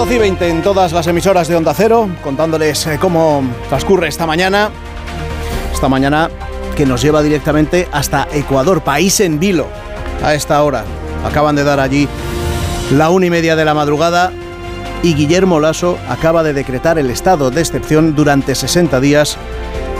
[0.00, 4.26] 12 y 20 en todas las emisoras de Onda Cero, contándoles eh, cómo transcurre esta
[4.26, 4.70] mañana.
[5.74, 6.30] Esta mañana
[6.74, 9.66] que nos lleva directamente hasta Ecuador, país en vilo,
[10.24, 10.84] a esta hora.
[11.22, 12.08] Acaban de dar allí
[12.92, 14.32] la una y media de la madrugada
[15.02, 19.36] y Guillermo Lasso acaba de decretar el estado de excepción durante 60 días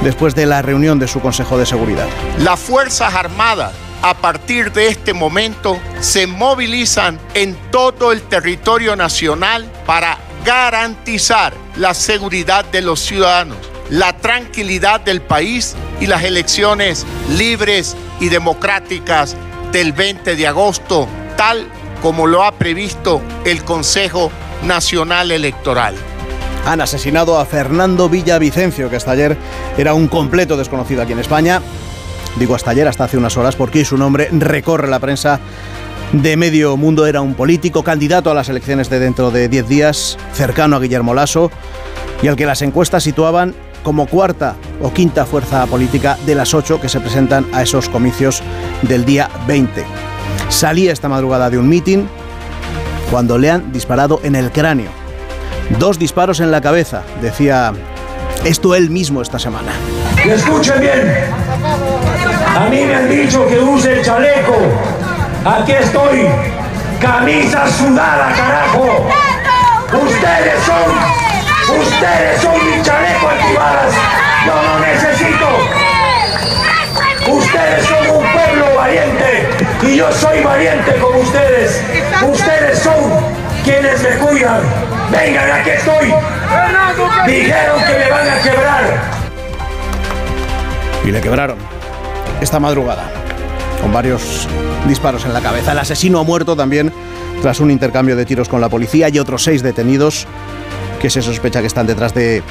[0.03, 2.07] después de la reunión de su Consejo de Seguridad.
[2.39, 9.71] Las Fuerzas Armadas a partir de este momento se movilizan en todo el territorio nacional
[9.87, 13.59] para garantizar la seguridad de los ciudadanos,
[13.91, 19.37] la tranquilidad del país y las elecciones libres y democráticas
[19.73, 21.67] del 20 de agosto, tal
[22.01, 24.33] como lo ha previsto el Consejo
[24.65, 25.95] Nacional Electoral.
[26.67, 29.37] Han asesinado a Fernando Villavicencio, que hasta ayer
[29.79, 31.63] era un completo desconocido aquí en España.
[32.37, 35.41] Digo hasta ayer, hasta hace unas horas, porque su nombre recorre la prensa
[36.13, 37.07] de medio mundo.
[37.07, 41.15] Era un político candidato a las elecciones de dentro de 10 días, cercano a Guillermo
[41.15, 41.51] Lasso,
[42.23, 46.81] y al que las encuestas situaban como cuarta o quinta fuerza política de las ocho
[46.81, 48.43] que se presentan a esos comicios
[48.83, 49.85] del día 20.
[50.49, 52.09] Salía esta madrugada de un mitin
[53.11, 54.91] cuando le han disparado en el cráneo.
[55.79, 57.73] Dos disparos en la cabeza, decía
[58.45, 59.73] esto él mismo esta semana.
[60.25, 61.25] Escuchen bien,
[62.57, 64.57] a mí me han dicho que use el chaleco.
[65.45, 66.27] Aquí estoy,
[67.01, 69.09] camisa sudada, carajo.
[69.93, 73.95] Ustedes son, ustedes son mi chaleco antibalas.
[74.47, 75.49] Yo no necesito.
[77.29, 79.49] Ustedes son un pueblo valiente
[79.83, 81.83] y yo soy valiente como ustedes.
[82.23, 82.95] Ustedes son
[83.65, 84.61] quienes me cuidan.
[85.11, 86.15] Vengan, aquí estoy.
[87.27, 88.85] Dijeron que me van a quebrar.
[91.05, 91.80] Y le quebraron
[92.41, 93.11] esta madrugada,
[93.81, 94.49] con varios
[94.89, 95.73] disparos en la cabeza.
[95.73, 96.93] El asesino ha muerto también
[97.43, 100.27] tras un intercambio de tiros con la policía y otros seis detenidos
[101.01, 102.43] que se sospecha que están detrás de,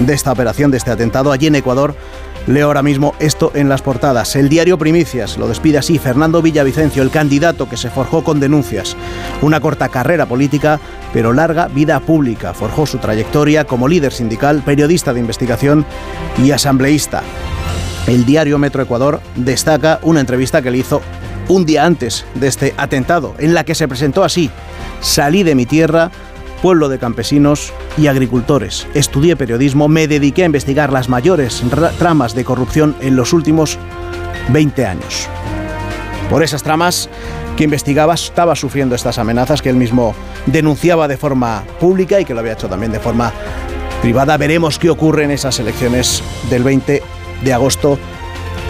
[0.00, 1.32] de esta operación, de este atentado.
[1.32, 1.94] Allí en Ecuador
[2.48, 4.34] Leo ahora mismo esto en las portadas.
[4.34, 8.96] El diario Primicias lo despide así Fernando Villavicencio, el candidato que se forjó con denuncias.
[9.42, 10.80] Una corta carrera política,
[11.12, 12.54] pero larga vida pública.
[12.54, 15.84] Forjó su trayectoria como líder sindical, periodista de investigación
[16.42, 17.22] y asambleísta.
[18.08, 21.02] El diario Metro Ecuador destaca una entrevista que le hizo
[21.46, 24.50] un día antes de este atentado, en la que se presentó así.
[25.02, 26.10] Salí de mi tierra
[26.62, 28.86] pueblo de campesinos y agricultores.
[28.94, 31.62] Estudié periodismo, me dediqué a investigar las mayores
[31.98, 33.78] tramas de corrupción en los últimos
[34.48, 35.28] 20 años.
[36.30, 37.10] Por esas tramas
[37.58, 40.14] que investigaba estaba sufriendo estas amenazas que él mismo
[40.46, 43.34] denunciaba de forma pública y que lo había hecho también de forma
[44.00, 44.38] privada.
[44.38, 47.02] Veremos qué ocurre en esas elecciones del 20
[47.42, 47.98] de agosto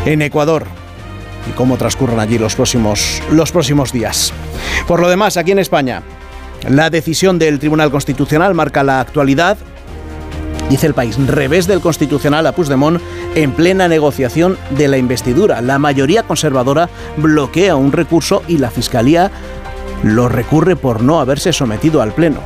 [0.04, 0.66] en Ecuador
[1.48, 4.32] y cómo transcurren allí los próximos, los próximos días.
[4.86, 6.02] Por lo demás, aquí en España,
[6.68, 9.56] la decisión del Tribunal Constitucional marca la actualidad.
[10.68, 13.00] Dice el país, revés del Constitucional a Puigdemont
[13.34, 15.62] en plena negociación de la investidura.
[15.62, 19.30] La mayoría conservadora bloquea un recurso y la Fiscalía
[20.02, 22.40] lo recurre por no haberse sometido al Pleno.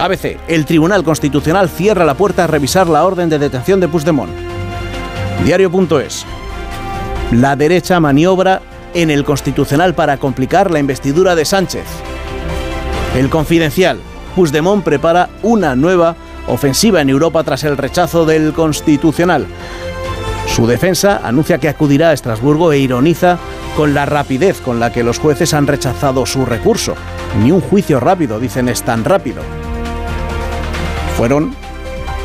[0.00, 4.32] ABC, el Tribunal Constitucional cierra la puerta a revisar la orden de detención de Puigdemont.
[5.44, 6.24] Diario.es,
[7.32, 8.62] la derecha maniobra
[8.94, 11.84] en el Constitucional para complicar la investidura de Sánchez.
[13.16, 13.98] El Confidencial.
[14.36, 16.14] Puigdemont prepara una nueva
[16.46, 19.46] ofensiva en Europa tras el rechazo del Constitucional.
[20.46, 23.36] Su defensa anuncia que acudirá a Estrasburgo e ironiza
[23.76, 26.94] con la rapidez con la que los jueces han rechazado su recurso.
[27.42, 29.42] Ni un juicio rápido, dicen, es tan rápido.
[31.16, 31.52] Fueron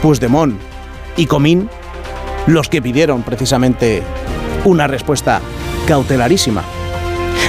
[0.04, 0.60] Puigdemont
[1.16, 1.68] y Comín
[2.48, 4.02] los que pidieron precisamente
[4.66, 5.42] una respuesta
[5.88, 6.64] cautelarísima.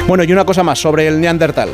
[0.07, 1.71] Bueno, y una cosa más sobre el Neandertal.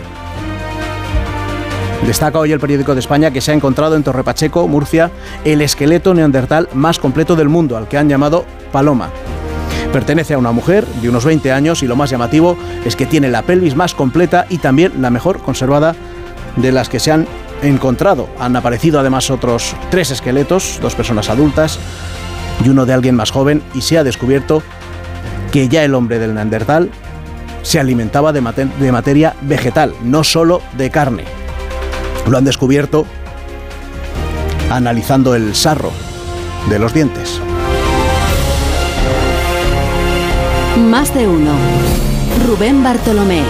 [2.06, 5.10] Destaca hoy el periódico de España que se ha encontrado en Torrepacheco, Murcia,
[5.44, 9.08] el esqueleto neandertal más completo del mundo, al que han llamado Paloma.
[9.90, 13.30] Pertenece a una mujer de unos 20 años y lo más llamativo es que tiene
[13.30, 15.94] la pelvis más completa y también la mejor conservada
[16.56, 17.26] de las que se han
[17.62, 18.28] encontrado.
[18.38, 21.78] Han aparecido además otros tres esqueletos, dos personas adultas
[22.62, 24.62] y uno de alguien más joven y se ha descubierto
[25.50, 26.90] que ya el hombre del Neandertal
[27.62, 31.24] se alimentaba de, materia vegetal, no solo de carne.
[32.28, 33.06] Lo han descubierto
[34.70, 35.90] analizando el sarro
[36.68, 37.40] de los dientes.
[40.76, 41.52] Más de uno.
[42.46, 43.42] Rubén Bartolomé.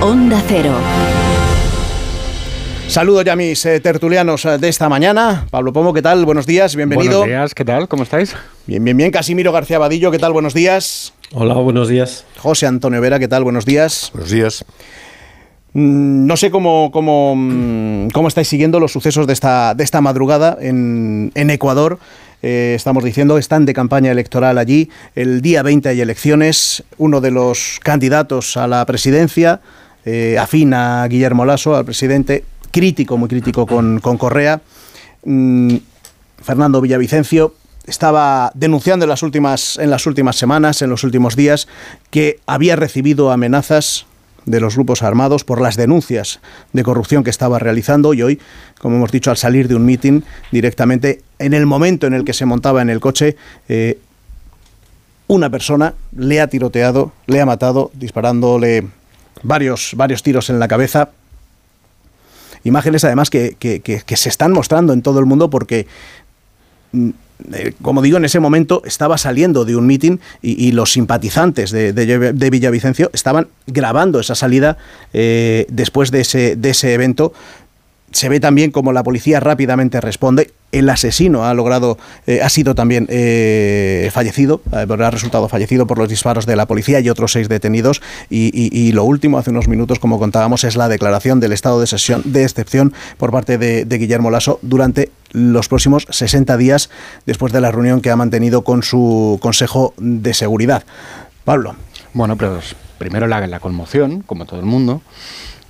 [0.00, 0.74] Onda Cero.
[2.88, 5.46] Saludo ya a mis eh, tertulianos eh, de esta mañana.
[5.50, 6.24] Pablo Pomo, ¿qué tal?
[6.24, 7.20] Buenos días, bienvenido.
[7.20, 7.88] Buenos días, ¿qué tal?
[7.88, 8.34] ¿Cómo estáis?
[8.66, 9.10] Bien, bien, bien.
[9.10, 10.32] Casimiro García Vadillo, ¿qué tal?
[10.32, 11.12] Buenos días.
[11.32, 12.24] Hola, buenos días.
[12.38, 13.44] José Antonio Vera, ¿qué tal?
[13.44, 14.10] Buenos días.
[14.12, 14.64] Buenos días.
[15.74, 20.00] Mm, no sé cómo, cómo, mm, cómo, estáis siguiendo los sucesos de esta, de esta
[20.00, 21.98] madrugada en, en Ecuador.
[22.42, 24.88] Eh, estamos diciendo, están de campaña electoral allí.
[25.14, 26.84] El día 20 hay elecciones.
[26.96, 29.60] Uno de los candidatos a la presidencia,
[30.04, 32.44] eh, afín a Guillermo Lasso, al presidente,
[32.76, 34.60] crítico, muy crítico con, con Correa.
[35.24, 35.76] Mm,
[36.42, 37.54] Fernando Villavicencio
[37.86, 41.68] estaba denunciando en las, últimas, en las últimas semanas, en los últimos días,
[42.10, 44.04] que había recibido amenazas
[44.44, 46.40] de los grupos armados por las denuncias
[46.74, 48.40] de corrupción que estaba realizando y hoy,
[48.78, 52.34] como hemos dicho, al salir de un mitin directamente, en el momento en el que
[52.34, 53.36] se montaba en el coche,
[53.70, 53.98] eh,
[55.28, 58.86] una persona le ha tiroteado, le ha matado, disparándole
[59.42, 61.08] varios, varios tiros en la cabeza.
[62.66, 65.86] Imágenes además que, que, que, se están mostrando en todo el mundo porque
[66.92, 67.10] mm,
[67.52, 71.92] eh, como digo, en ese momento estaba saliendo de un mitin y, los simpatizantes de,
[71.92, 74.78] de, de, Villavicencio estaban grabando esa salida
[75.12, 77.34] eh, después de ese, de ese evento
[78.16, 80.50] se ve también como la policía rápidamente responde.
[80.72, 85.98] El asesino ha logrado, eh, ha sido también eh, fallecido, eh, ha resultado fallecido por
[85.98, 88.00] los disparos de la policía y otros seis detenidos.
[88.30, 91.86] Y, y, lo último, hace unos minutos, como contábamos, es la declaración del estado de,
[91.86, 96.88] sesión, de excepción por parte de, Guillermo Lasso durante los próximos 60 días
[97.26, 100.84] después de la reunión que ha mantenido con su Consejo de Seguridad.
[101.44, 101.76] Pablo.
[102.14, 105.02] Bueno, pues primero la conmoción, como todo el mundo.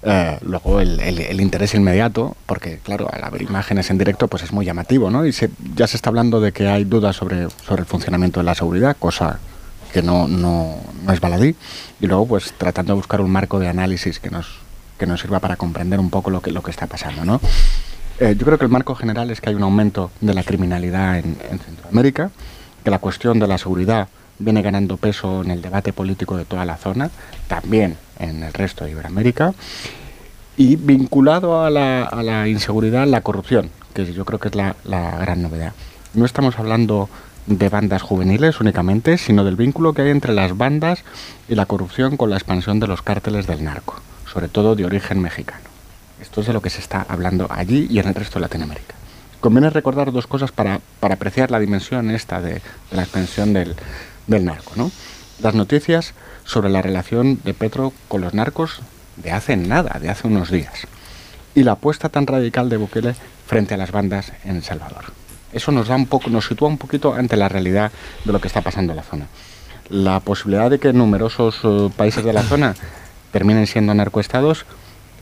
[0.08, 4.64] Eh, luego el, interés inmediato, porque claro, al haber imágenes en directo pues es muy
[4.64, 5.26] llamativo, ¿no?
[5.26, 8.44] Y se, ya se está hablando de que hay dudas sobre, sobre el funcionamiento de
[8.44, 9.40] la seguridad, cosa
[9.92, 11.56] que no, no, no es baladí.
[12.00, 14.46] Y luego pues tratando de buscar un marco de análisis que nos,
[14.96, 17.40] que nos sirva para comprender un poco lo que, lo que está pasando, ¿no?
[18.20, 21.18] Eh, yo creo que el marco general es que hay un aumento de la criminalidad
[21.18, 22.30] en, en Centroamérica,
[22.84, 24.06] que la cuestión de la seguridad
[24.38, 27.10] viene ganando peso en el debate político de toda la zona,
[27.48, 29.54] también en el resto de Iberoamérica,
[30.56, 34.76] y vinculado a la, a la inseguridad, la corrupción, que yo creo que es la,
[34.84, 35.72] la, gran novedad.
[36.14, 37.08] No estamos hablando
[37.46, 41.04] de bandas juveniles únicamente, sino del vínculo que hay entre las bandas
[41.48, 45.20] y la corrupción con la expansión de los cárteles del narco, sobre todo de origen
[45.20, 45.64] mexicano.
[46.20, 48.94] Esto es de lo que se está hablando allí y en el resto de Latinoamérica.
[49.40, 53.76] Conviene recordar dos cosas para, para apreciar la dimensión esta de, de la expansión del,
[54.26, 54.90] del narco, ¿no?
[55.40, 58.80] Las noticias sobre la relación de Petro con los narcos
[59.16, 60.86] de hace nada, de hace unos días.
[61.54, 63.14] Y la apuesta tan radical de Bukele
[63.46, 65.04] frente a las bandas en El Salvador.
[65.52, 67.92] Eso nos da un poco, nos sitúa un poquito ante la realidad
[68.24, 69.26] de lo que está pasando en la zona.
[69.90, 72.74] La posibilidad de que numerosos uh, países de la zona
[73.30, 74.64] terminen siendo narcoestados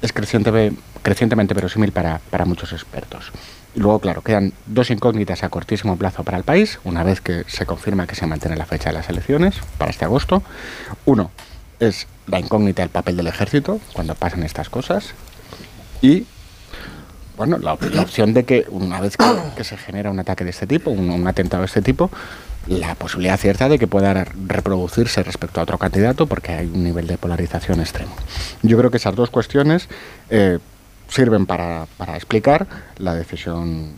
[0.01, 0.73] es creciente,
[1.03, 3.33] crecientemente verosímil para, para muchos expertos.
[3.75, 7.45] Y luego, claro, quedan dos incógnitas a cortísimo plazo para el país, una vez que
[7.49, 10.43] se confirma que se mantiene la fecha de las elecciones para este agosto.
[11.05, 11.31] Uno
[11.81, 15.15] es la incógnita del papel del ejército cuando pasan estas cosas.
[16.01, 16.27] Y,
[17.37, 20.91] bueno, la, opción de que una vez que, se genera un ataque de este tipo,
[20.91, 22.11] un, un, atentado de este tipo,
[22.69, 27.07] la posibilidad cierta de que pueda reproducirse respecto a otro candidato porque hay un nivel
[27.07, 28.15] de polarización extremo.
[28.63, 29.89] Yo creo que esas dos cuestiones
[30.31, 30.59] eh,
[31.15, 32.67] sirven para, para, explicar
[32.99, 33.93] la decisión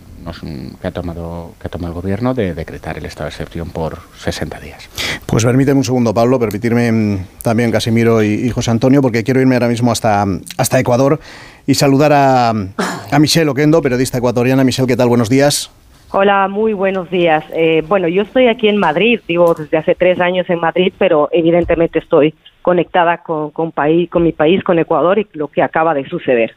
[0.80, 3.98] que ha, tomado, que ha tomado el gobierno de decretar el estado de excepción por
[4.16, 4.90] 60 días.
[5.24, 9.40] Pues permíteme un segundo, Pablo, permitirme mm, también Casimiro y, y José Antonio, porque quiero
[9.40, 10.26] irme ahora mismo hasta,
[10.58, 11.18] hasta Ecuador
[11.66, 14.62] y saludar a, a Michelle Oquendo, periodista ecuatoriana.
[14.62, 15.08] Michelle, ¿qué tal?
[15.08, 15.70] Buenos días.
[16.12, 17.44] Hola, muy buenos días.
[17.52, 21.28] Eh, bueno, yo estoy aquí en Madrid, vivo desde hace tres años en Madrid, pero
[21.32, 25.94] evidentemente estoy conectada con, con, país, con mi país, con Ecuador y lo que acaba
[25.94, 26.54] de suceder.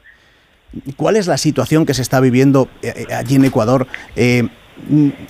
[0.97, 3.88] ¿Cuál es la situación que se está viviendo eh, allí en Ecuador?
[4.15, 4.47] Eh,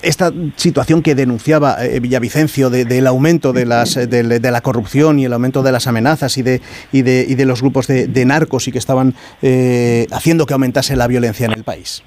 [0.02, 5.20] esta situación que denunciaba eh, Villavicencio del de, de aumento de, las, de, la corrupción
[5.20, 8.68] y el aumento de las amenazas y de, y de, y los grupos de, narcos
[8.68, 12.04] y que estaban eh, haciendo que aumentase la violencia en el país.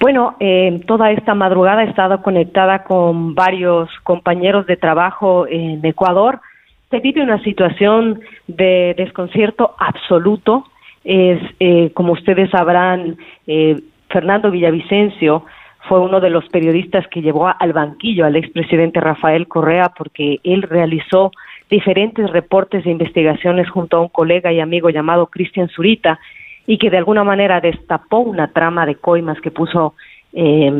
[0.00, 6.40] Bueno, eh, toda esta madrugada he estado conectada con varios compañeros de trabajo en Ecuador.
[6.90, 10.64] Se vive una situación de desconcierto absoluto
[11.06, 15.44] es, eh, como ustedes sabrán, eh, Fernando Villavicencio
[15.88, 20.62] fue uno de los periodistas que llevó al banquillo al expresidente Rafael Correa porque él
[20.62, 21.30] realizó
[21.70, 26.18] diferentes reportes e investigaciones junto a un colega y amigo llamado Cristian Zurita
[26.66, 29.94] y que de alguna manera destapó una trama de coimas que puso
[30.38, 30.70] eh,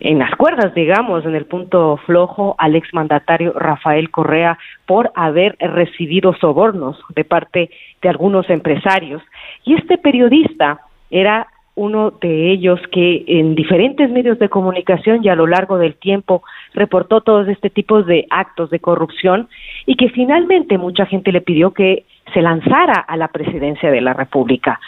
[0.00, 6.34] en las cuerdas, digamos, en el punto flojo al exmandatario Rafael Correa por haber recibido
[6.34, 7.70] sobornos de parte
[8.02, 9.22] de algunos empresarios.
[9.64, 15.36] Y este periodista era uno de ellos que en diferentes medios de comunicación y a
[15.36, 16.42] lo largo del tiempo
[16.74, 19.48] reportó todos este tipo de actos de corrupción
[19.86, 24.12] y que finalmente mucha gente le pidió que se lanzara a la presidencia de la
[24.12, 24.80] República.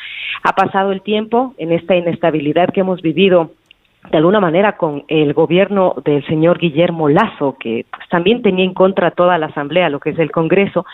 [0.42, 3.52] Ha pasado el tiempo en esta inestabilidad que hemos vivido
[4.08, 8.74] de alguna manera con el gobierno del señor Guillermo Lazo, que pues, también tenía en
[8.74, 10.86] contra toda la Asamblea, lo que es el Congreso,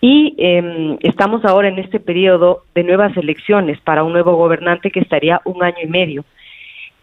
[0.00, 5.00] y eh, estamos ahora en este periodo de nuevas elecciones para un nuevo gobernante que
[5.00, 6.24] estaría un año y medio.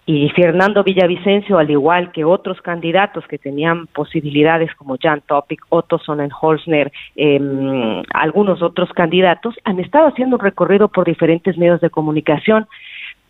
[0.06, 6.00] Y Fernando Villavicencio, al igual que otros candidatos que tenían posibilidades como Jan Topic, Otto
[6.00, 12.68] Sonnenholzner, eh, algunos otros candidatos, han estado haciendo un recorrido por diferentes medios de comunicación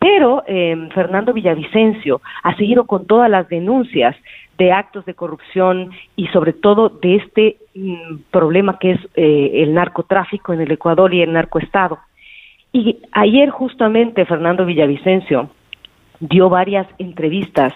[0.02, 4.16] pero eh, Fernando Villavicencio ha seguido con todas las denuncias
[4.58, 9.74] de actos de corrupción y sobre todo de este mm, problema que es eh, el
[9.74, 12.00] narcotráfico en el Ecuador y el narcoestado.
[12.72, 15.50] Y ayer justamente Fernando Villavicencio
[16.18, 17.72] dio varias entrevistas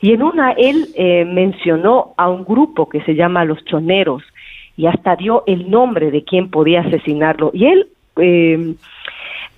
[0.00, 4.22] y en una él eh, mencionó a un grupo que se llama Los Choneros
[4.76, 7.50] y hasta dio el nombre de quien podía asesinarlo.
[7.52, 8.74] Y él eh,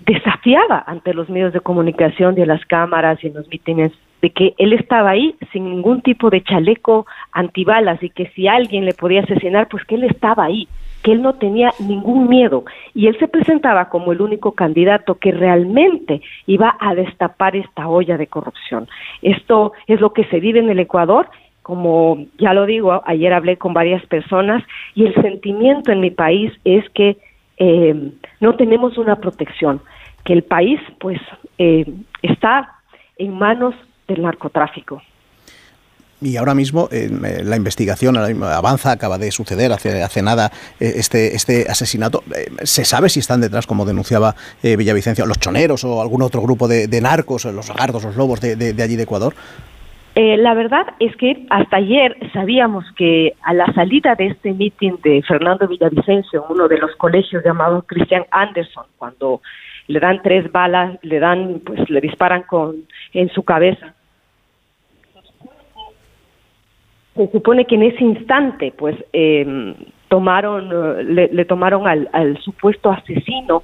[0.01, 4.55] desafiaba ante los medios de comunicación en las cámaras y en los mítines de que
[4.59, 9.23] él estaba ahí sin ningún tipo de chaleco antibalas y que si alguien le podía
[9.23, 10.69] asesinar, pues que él estaba ahí,
[11.03, 15.33] que él no tenía ningún miedo y él se presentaba como el único candidato que
[15.33, 18.89] realmente iba a destapar esta olla de corrupción.
[19.23, 21.29] Esto es lo que se vive en el Ecuador
[21.63, 24.63] como ya lo digo, ayer hablé con varias personas
[24.95, 27.17] y el sentimiento en mi país es que
[27.59, 29.81] eh, no tenemos una protección
[30.27, 31.21] que el país pues
[31.57, 31.87] eh,
[32.21, 32.75] está
[33.17, 33.75] en manos
[34.09, 35.01] del narcotráfico.
[36.21, 37.11] Y ahora mismo eh,
[37.45, 42.25] la investigación avanza, acaba de suceder hace, hace nada eh, este, este asesinato.
[42.63, 47.01] ¿Se sabe si están detrás, como denunciaba Villavicencio, los choneros o algún otro grupo de,
[47.01, 49.35] narcos, los agardos, los lobos de, de, allí de Ecuador?
[50.17, 55.23] La verdad es que hasta ayer sabíamos que a la salida de este mitin de
[55.23, 59.43] Fernando Villavicencio, uno de los colegios llamado Christian Anderson, cuando
[59.89, 62.77] le dan tres balas, le dan, pues le disparan con
[63.13, 63.95] en su cabeza.
[67.15, 69.75] Se supone que en ese instante, pues eh,
[70.09, 73.63] tomaron, le, le tomaron al, al, supuesto asesino.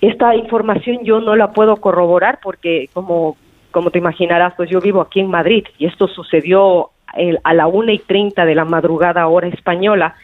[0.00, 3.36] Esta información yo no la puedo corroborar porque, como,
[3.72, 6.90] como te imaginarás, pues yo vivo aquí en Madrid y esto sucedió
[7.44, 10.14] a la una y treinta de la madrugada hora española.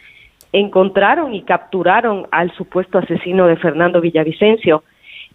[0.53, 4.83] Encontraron y capturaron al supuesto asesino de Fernando Villavicencio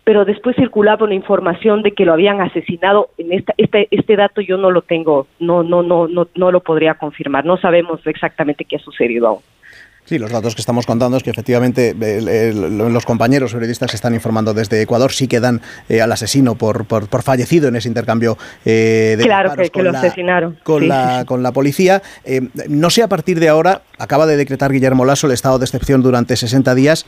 [0.04, 3.08] pero después circulaba una información de que lo habían asesinado.
[3.16, 6.60] En esta, este, este dato yo no lo tengo, no, no, no, no, no lo
[6.60, 7.46] podría confirmar.
[7.46, 9.40] No sabemos exactamente qué ha sucedido aún.
[10.06, 11.94] Sí, los datos que estamos contando es que efectivamente
[12.52, 16.84] los compañeros periodistas que están informando desde Ecuador sí que dan eh, al asesino por,
[16.84, 20.58] por, fallecido en ese intercambio eh, de Claro, que, lo asesinaron.
[20.62, 22.02] Con, la, con la policía.
[22.24, 25.64] Eh, no sé a partir de ahora, acaba de decretar Guillermo Lasso el estado de
[25.64, 27.06] excepción durante 60 días.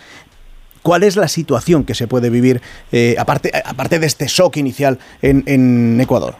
[0.86, 2.62] ¿Cuál es la situación que se puede vivir,
[2.92, 6.36] eh, aparte, aparte de este shock inicial en, Ecuador?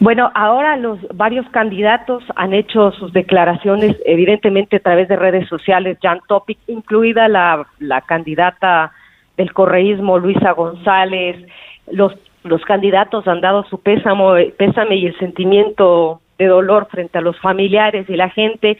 [0.00, 5.98] Bueno, ahora los varios candidatos han hecho sus declaraciones, evidentemente a través de redes sociales,
[6.00, 8.92] Jan Topic, incluida la, la candidata
[9.36, 11.44] del correísmo, Luisa González.
[11.90, 12.12] Los,
[12.44, 17.38] los candidatos han dado su pésame, pésame y el sentimiento de dolor frente a los
[17.40, 18.78] familiares y la gente.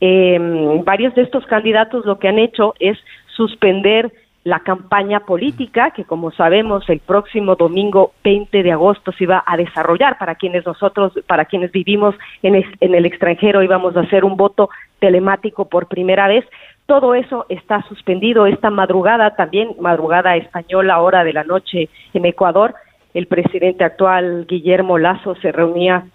[0.00, 0.38] Eh,
[0.84, 2.96] varios de estos candidatos lo que han hecho es
[3.34, 4.12] suspender
[4.50, 9.56] la campaña política que como sabemos el próximo domingo 20 de agosto se iba a
[9.56, 14.68] desarrollar para quienes nosotros para quienes vivimos en, el extranjero íbamos a hacer un voto
[14.98, 16.44] telemático por primera vez
[16.86, 22.74] todo eso está suspendido esta madrugada también madrugada española hora de la noche en Ecuador
[23.14, 26.06] el presidente actual Guillermo Lazo se reunía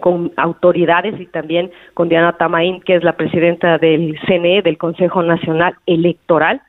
[0.00, 5.22] con autoridades y también con Diana Tamaín, que es la presidenta del CNE, del Consejo
[5.22, 6.60] Nacional Electoral.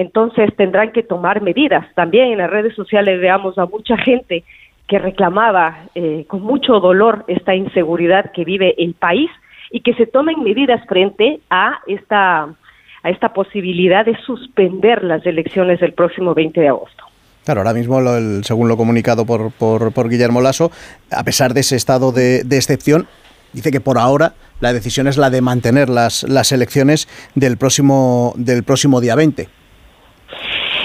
[0.00, 1.86] Entonces tendrán que tomar medidas.
[1.94, 4.44] También en las redes sociales veamos a mucha gente
[4.88, 9.30] que reclamaba eh, con mucho dolor esta inseguridad que vive el país
[9.70, 12.48] y que se tomen medidas frente a esta
[13.02, 17.04] a esta posibilidad de suspender las elecciones del próximo 20 de agosto.
[17.44, 18.00] Claro, ahora mismo,
[18.42, 20.70] según lo comunicado por, por, Guillermo Lasso,
[21.10, 23.06] a pesar de ese estado de, excepción,
[23.52, 28.32] dice que por ahora la decisión es la de mantener las, las elecciones del próximo,
[28.36, 29.59] del próximo día 20.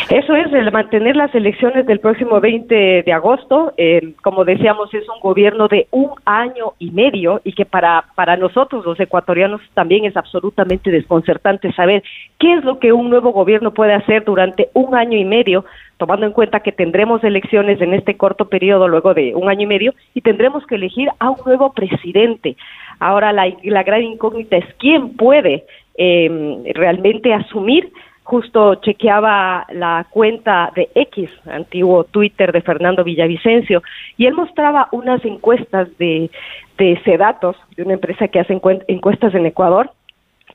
[0.10, 5.04] Eso es, el mantener las elecciones del próximo 20 de agosto, eh, como decíamos, es
[5.10, 10.06] un gobierno de un año y medio y que para, para nosotros los ecuatorianos también
[10.06, 12.04] es absolutamente desconcertante saber
[12.38, 15.66] qué es lo que un nuevo gobierno puede hacer durante un año y medio,
[15.98, 19.68] tomando en cuenta que tendremos elecciones en este corto periodo, luego de un año y
[19.68, 22.58] medio, y tendremos que elegir a un nuevo presidente.
[23.00, 25.66] Ahora la, la gran incógnita es quién puede
[25.98, 27.92] eh, realmente asumir
[28.26, 33.84] justo chequeaba la cuenta de X, antiguo Twitter de Fernando Villavicencio,
[34.18, 36.32] y él mostraba unas encuestas de,
[36.80, 39.92] de Sedatos, de una empresa que hace encuestas en Ecuador,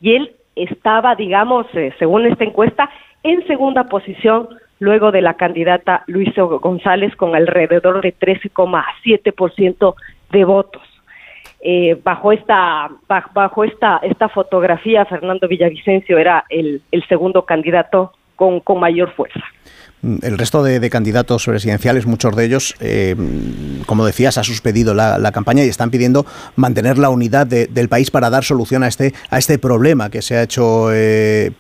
[0.01, 2.91] y él estaba, digamos, eh, según esta encuesta,
[3.23, 4.49] en segunda posición
[4.81, 9.95] luego de la candidata Luisa González con alrededor de 13,7%
[10.33, 10.83] de votos.
[11.63, 18.81] Eh, bajo esta bajo esta esta fotografía Fernando Villavicencio era el, segundo candidato con, con
[18.81, 19.45] mayor fuerza.
[20.03, 23.15] Mm, el resto de, candidatos presidenciales, muchos de ellos, eh,
[23.87, 26.25] como decías, ha suspendido la, campaña y están pidiendo
[26.57, 30.37] mantener la unidad del país para dar solución a este, a este problema que se
[30.37, 31.53] ha hecho eh,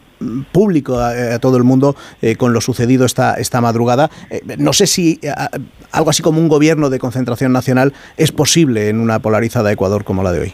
[0.52, 4.10] público a, todo el mundo eh, con lo sucedido esta, esta madrugada.
[4.30, 5.32] Eh, no sé si eh,
[5.92, 10.22] algo así como un gobierno de concentración nacional es posible en una polarizada Ecuador como
[10.22, 10.52] la de hoy.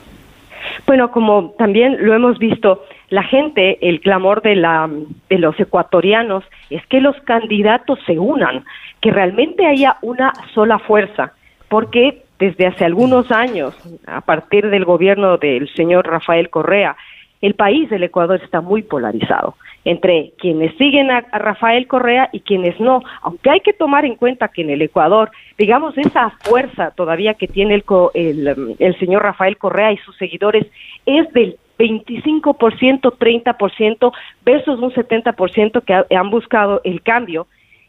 [0.87, 4.89] Bueno, como también lo hemos visto, la gente, el clamor de, la,
[5.29, 8.65] de los ecuatorianos es que los candidatos se unan,
[9.01, 11.33] que realmente haya una sola fuerza,
[11.69, 13.75] porque desde hace algunos años,
[14.07, 16.97] a partir del gobierno del señor Rafael Correa,
[17.41, 22.79] el país del Ecuador está muy polarizado entre quienes siguen a, Rafael Correa y quienes
[22.81, 27.35] no, aunque hay que tomar en cuenta que en el Ecuador, digamos, esa fuerza todavía
[27.35, 30.67] que tiene el, el, el señor Rafael Correa y sus seguidores
[31.07, 34.13] es del 25%, 30%
[34.45, 37.47] versus un 70% que han buscado el cambio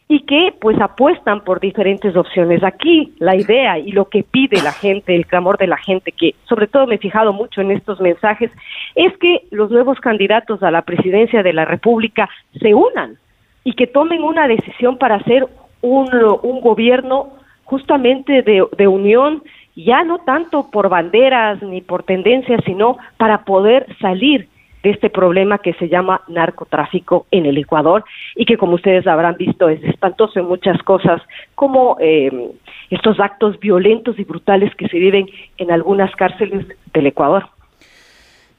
[0.10, 2.64] y que pues apuestan por diferentes opciones.
[2.64, 6.36] Aquí la idea y lo que pide la gente, el clamor de la gente, que
[6.48, 8.50] sobre todo me he fijado mucho en estos mensajes,
[8.96, 13.18] es que los nuevos candidatos a la presidencia de la República se unan
[13.66, 15.46] y que tomen una decisión para hacer
[15.82, 16.10] un,
[16.42, 17.34] un gobierno
[17.66, 19.44] justamente de, de unión,
[19.76, 24.48] ya no tanto por banderas ni por tendencias, sino para poder salir
[24.84, 28.04] de este problema que se llama narcotráfico en el Ecuador
[28.36, 31.22] y que como ustedes habrán visto es espantoso en muchas cosas
[31.56, 32.52] como eh,
[32.90, 37.46] estos actos violentos y brutales que se viven en algunas cárceles del Ecuador.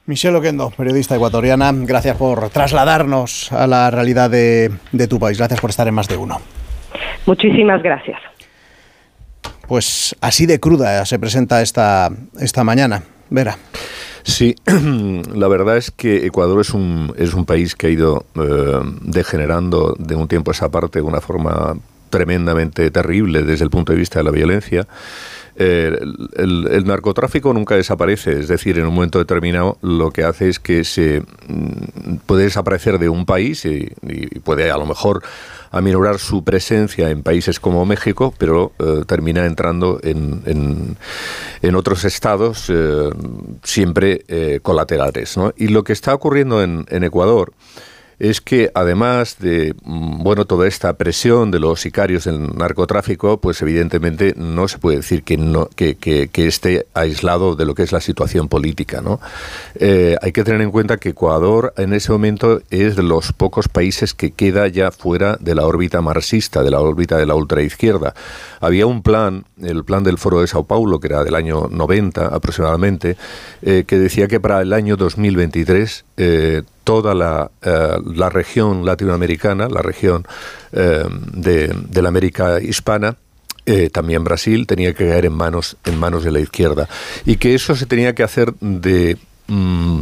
[0.05, 5.37] Michelle Oquendo, periodista ecuatoriana, gracias por trasladarnos a la realidad de, de tu país.
[5.37, 6.37] Gracias por estar en más de uno.
[7.27, 8.19] Muchísimas gracias.
[9.67, 13.03] Pues así de cruda se presenta esta, esta mañana.
[13.29, 13.55] Vera.
[14.23, 14.55] Sí,
[15.33, 19.95] la verdad es que Ecuador es un, es un país que ha ido eh, degenerando
[19.97, 21.75] de un tiempo a esa parte de una forma
[22.09, 24.87] tremendamente terrible desde el punto de vista de la violencia.
[25.61, 25.97] Eh,
[26.37, 30.85] el, narcotráfico nunca desaparece, es decir, en un momento determinado lo que hace es que
[30.85, 35.21] se mm, puede desaparecer de un país y, y puede a lo mejor
[35.71, 40.97] aminorar su presencia en países como México, pero eh, termina entrando en,
[41.61, 43.09] en, otros estados eh,
[43.63, 45.35] siempre eh, colaterales.
[45.57, 47.53] Y lo que está ocurriendo en, en Ecuador
[48.19, 53.61] es que además de mm, bueno toda esta presión de los sicarios del narcotráfico, pues
[53.61, 57.91] evidentemente no se puede decir que no que, que, esté aislado de lo que es
[57.91, 59.19] la situación política, ¿no?
[59.75, 63.67] Eh, hay que tener en cuenta que Ecuador en ese momento es de los pocos
[63.67, 68.13] países que queda ya fuera de la órbita marxista, de la órbita de la ultraizquierda.
[68.59, 72.27] Había un plan, el plan del Foro de Sao Paulo, que era del año 90
[72.27, 73.15] aproximadamente,
[73.61, 79.69] eh, que decía que para el año 2023 eh, toda la, eh, la, región latinoamericana,
[79.69, 80.25] la región
[80.71, 83.15] eh, de, de, la América hispana,
[83.67, 86.89] eh, también Brasil, tenía que caer en manos, en manos de la izquierda.
[87.27, 89.19] Y que eso se tenía que hacer de...
[89.45, 90.01] Mm,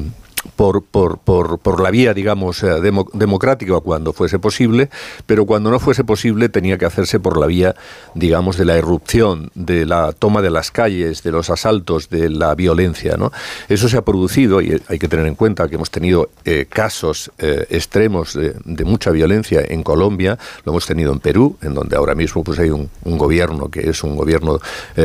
[0.56, 2.80] por, por, por, por, la vía, digamos, eh,
[3.14, 4.90] democrática cuando fuese posible,
[5.26, 7.76] pero cuando no fuese posible tenía que hacerse por la vía,
[8.16, 12.56] digamos, de la irrupción, de la toma de las calles, de los asaltos, de la
[12.56, 13.18] violencia.
[13.18, 13.32] ¿no?
[13.70, 17.32] Eso se ha producido y hay que tener en cuenta que hemos tenido eh, casos
[17.38, 18.56] eh, extremos de,
[18.86, 22.70] mucha violencia en Colombia, lo hemos tenido en Perú, en donde ahora mismo pues, hay
[22.70, 24.60] un, gobierno que es un gobierno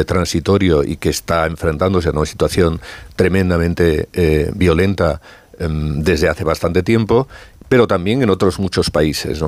[0.07, 2.81] transitorio y que está enfrentándose a una situación
[3.17, 4.09] tremendamente
[4.55, 5.21] violenta
[5.59, 7.29] desde hace bastante tiempo
[7.73, 9.43] pero también en otros muchos países.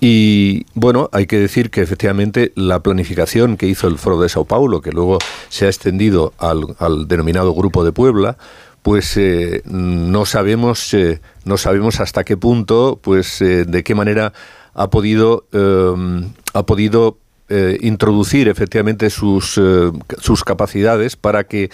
[0.00, 4.46] Y bueno, hay que decir que efectivamente la planificación que hizo el Foro de Sao
[4.46, 5.18] Paulo, que luego
[5.50, 8.38] se ha extendido al, denominado Grupo de Puebla,
[8.80, 14.32] pues eh, no sabemos eh, no sabemos hasta qué punto, pues eh, de qué manera
[14.72, 17.18] ha podido, em, ha podido
[17.50, 21.70] eh, introducir efectivamente sus, eh, sus capacidades para que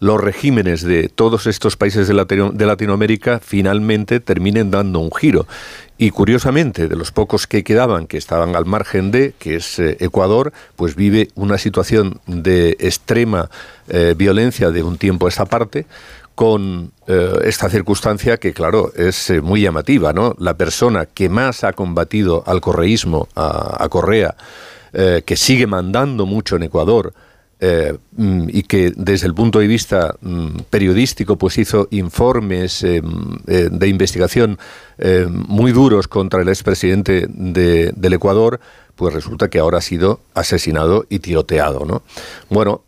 [0.00, 5.46] los regímenes de todos estos países de, de, Latinoamérica finalmente terminen dando un giro.
[5.96, 9.96] Y curiosamente, de los pocos que quedaban, que estaban al margen de, que es eh,
[10.00, 13.48] Ecuador, pues vive una situación de extrema
[14.16, 15.86] violencia de un tiempo a esta parte,
[16.34, 16.92] con
[17.44, 20.34] esta circunstancia que, claro, es muy llamativa, ¿no?
[20.38, 24.34] La persona que más ha combatido al correísmo, a, Correa,
[24.92, 27.12] eh, que sigue mandando mucho en Ecuador,
[28.16, 34.58] mm, y que desde el punto de vista mm, periodístico pues hizo informes de investigación
[35.30, 38.58] muy duros contra el expresidente de, del Ecuador,
[38.96, 42.02] pues resulta que ahora ha sido asesinado y tiroteado, ¿no?
[42.50, 42.82] Bueno,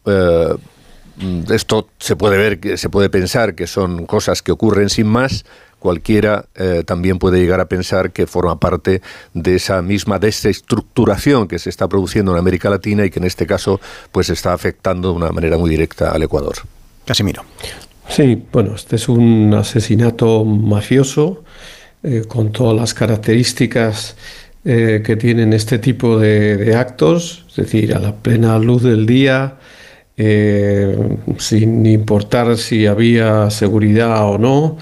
[1.17, 5.45] Mm, esto se puede ver, se puede pensar que son cosas que ocurren sin más.
[5.85, 9.03] Cualquiera eh, también puede llegar a pensar que forma parte
[9.35, 13.47] de esa misma desestructuración que se está produciendo en América Latina y que en este
[13.47, 16.55] caso pues está afectando de una manera muy directa al Ecuador.
[17.05, 17.43] Casimiro.
[18.09, 21.45] Sí, bueno, este es un asesinato mafioso
[22.03, 24.17] eh, con todas las características
[24.65, 29.59] eh, que tienen este tipo de actos, es decir, a la plena luz del día,
[30.17, 30.97] eh,
[31.37, 34.79] sin importar si había seguridad o no,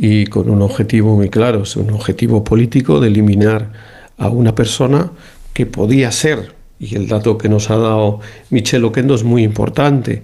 [0.00, 3.72] y con un objetivo muy claro, es un objetivo político de eliminar
[4.16, 5.10] a una persona
[5.52, 10.22] que podía ser, y el dato que nos ha dado Michel Oquendo es muy importante,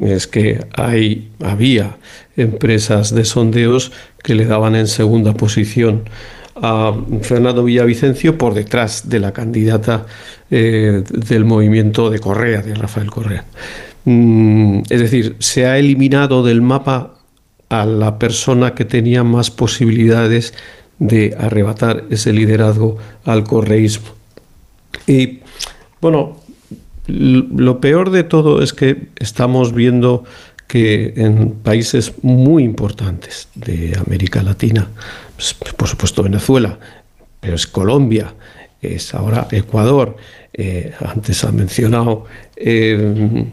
[0.00, 1.96] es que hay, había
[2.36, 3.90] empresas de sondeos
[4.22, 6.04] que le daban en segunda posición
[6.54, 10.06] a Fernando Villavicencio por detrás de la candidata
[10.50, 13.44] eh, del movimiento de Correa, de Rafael Correa.
[14.04, 17.15] Mm, es decir, se ha eliminado del mapa
[17.68, 20.54] a la persona que tenía más posibilidades
[20.98, 24.08] de arrebatar ese liderazgo al correísmo.
[25.06, 25.40] Y
[26.00, 26.40] bueno,
[27.06, 30.24] lo peor de todo es que estamos viendo
[30.66, 34.88] que en países muy importantes de América Latina,
[35.36, 36.78] pues, por supuesto Venezuela,
[37.40, 38.34] pero es Colombia,
[38.82, 40.16] es ahora Ecuador,
[40.52, 42.24] eh, antes ha mencionado
[42.56, 43.44] eh,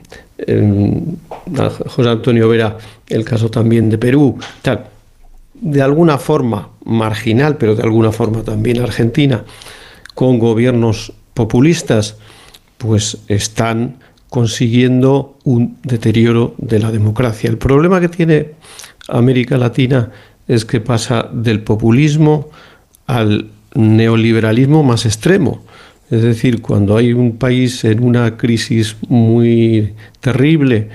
[1.87, 2.77] José Antonio Vera
[3.07, 4.85] el caso también de Perú, tal,
[5.53, 9.43] de alguna forma marginal, pero de alguna forma también Argentina,
[10.13, 12.17] con gobiernos populistas,
[12.77, 13.97] pues están
[14.29, 17.49] consiguiendo un deterioro de la democracia.
[17.49, 18.51] El problema que tiene
[19.07, 20.11] América Latina
[20.47, 22.49] es que pasa del populismo
[23.05, 25.63] al neoliberalismo más extremo.
[26.13, 30.89] Es decir, cuando hay un país en una crisis muy terrible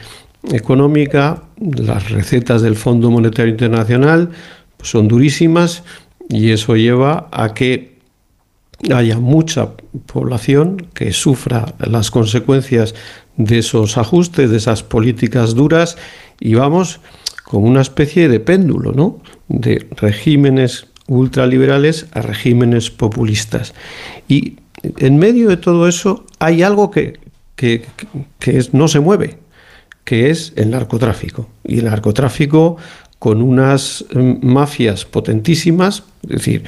[0.52, 4.30] económica, las recetas del Fondo Monetario Internacional
[4.80, 5.82] son durísimas
[6.28, 7.98] y eso lleva a que
[8.94, 9.72] haya mucha
[10.06, 12.94] población que sufra las consecuencias
[13.36, 15.98] de esos ajustes, de esas políticas duras
[16.38, 17.00] y vamos
[17.42, 19.20] con una especie de péndulo, ¿no?
[19.48, 23.74] De regímenes ultraliberales a regímenes populistas.
[24.28, 24.58] Y
[24.98, 27.18] en medio de todo eso hay algo que,
[27.56, 27.82] que,
[28.72, 29.38] no se mueve,
[30.04, 31.48] que es el narcotráfico.
[31.64, 32.76] Y el narcotráfico
[33.18, 36.64] con unas mm, mafias potentísimas, es decir,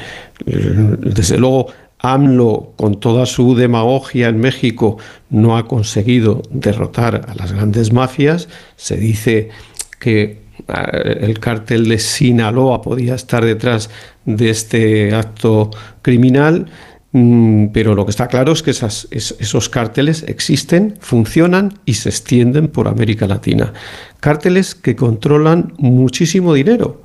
[0.46, 1.66] eh, desde luego
[2.00, 8.48] AMLO, con toda su demagogia en México, no ha conseguido derrotar a las grandes mafias.
[8.76, 9.50] Se dice
[9.98, 13.90] que eh, el cártel de Sinaloa podía estar detrás
[14.24, 15.70] de este acto
[16.02, 16.66] criminal.
[17.12, 22.68] Mm, pero lo que está claro es que esos cárteles existen, funcionan y se extienden
[22.68, 23.72] por América Latina.
[24.20, 27.02] Cárteles que controlan muchísimo dinero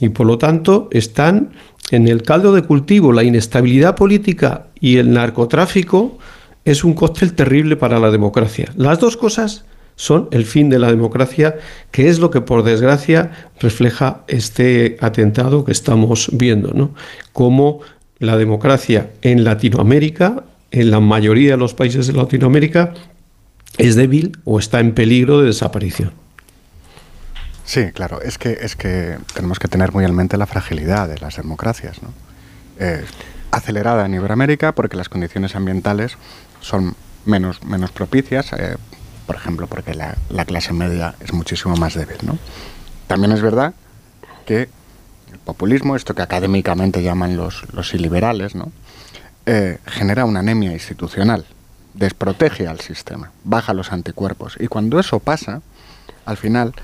[0.00, 1.50] y por lo tanto están
[1.90, 3.12] en el caldo de cultivo.
[3.12, 6.18] La inestabilidad política y el narcotráfico
[6.64, 8.70] es un cóctel terrible para la democracia.
[8.76, 9.64] Las dos cosas
[9.96, 11.56] son el fin de la democracia,
[11.90, 16.94] que es lo que por desgracia refleja este atentado que estamos viendo, ¿no?
[17.32, 17.80] Cómo
[18.20, 22.94] la democracia en Latinoamérica, en la mayoría de los países de Latinoamérica,
[23.78, 26.12] es débil o está en peligro de desaparición.
[27.64, 31.18] Sí, claro, es que, es que tenemos que tener muy en mente la fragilidad de
[31.18, 32.02] las democracias.
[32.02, 32.12] ¿no?
[32.78, 33.04] Eh,
[33.52, 36.16] acelerada en Iberoamérica porque las condiciones ambientales
[36.60, 38.76] son menos, menos propicias, eh,
[39.26, 42.18] por ejemplo, porque la, la, clase media es muchísimo más débil.
[42.22, 42.38] ¿no?
[43.06, 43.72] También es verdad
[44.46, 44.68] que
[45.44, 48.70] populismo, esto que académicamente llaman los, los iliberales, ¿no?
[49.46, 51.44] Eh, genera una anemia institucional,
[51.94, 54.56] desprotege al sistema, baja los anticuerpos.
[54.60, 55.62] Y cuando eso pasa,
[56.24, 56.74] al final,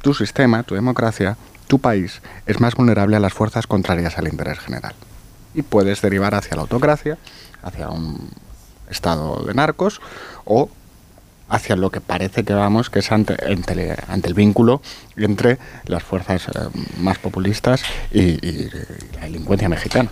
[0.00, 4.58] tu sistema, tu democracia, tu país es más vulnerable a las fuerzas contrarias al interés
[4.58, 4.94] general.
[5.54, 7.18] y puedes derivar hacia la autocracia,
[7.62, 8.30] hacia un
[8.88, 10.00] estado de narcos
[10.46, 10.70] o
[11.52, 13.36] hacia lo que parece que vamos, que es ante,
[14.08, 14.80] ante, el vínculo
[15.16, 16.50] entre las fuerzas eh,
[16.98, 18.68] más populistas y
[19.14, 20.10] la delincuencia mexicana.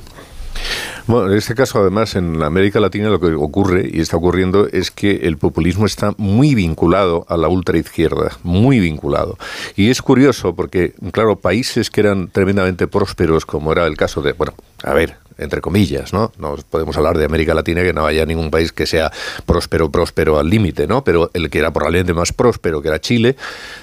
[1.07, 4.91] Bueno, en este caso, además, en América Latina lo que ocurre y está ocurriendo es
[4.91, 9.39] que el populismo está muy vinculado a la ultraizquierda, muy vinculado.
[9.77, 14.33] Y es curioso porque, claro, países que eran tremendamente prósperos, como era el caso de,
[14.33, 14.53] bueno,
[14.85, 16.33] a ver, entre comillas, ¿no?
[16.39, 19.11] No podemos hablar de América Latina que no haya ningún país que sea
[19.47, 21.03] próspero, próspero al límite, ¿no?
[21.03, 23.37] Pero el que era probablemente más próspero, que era Chile,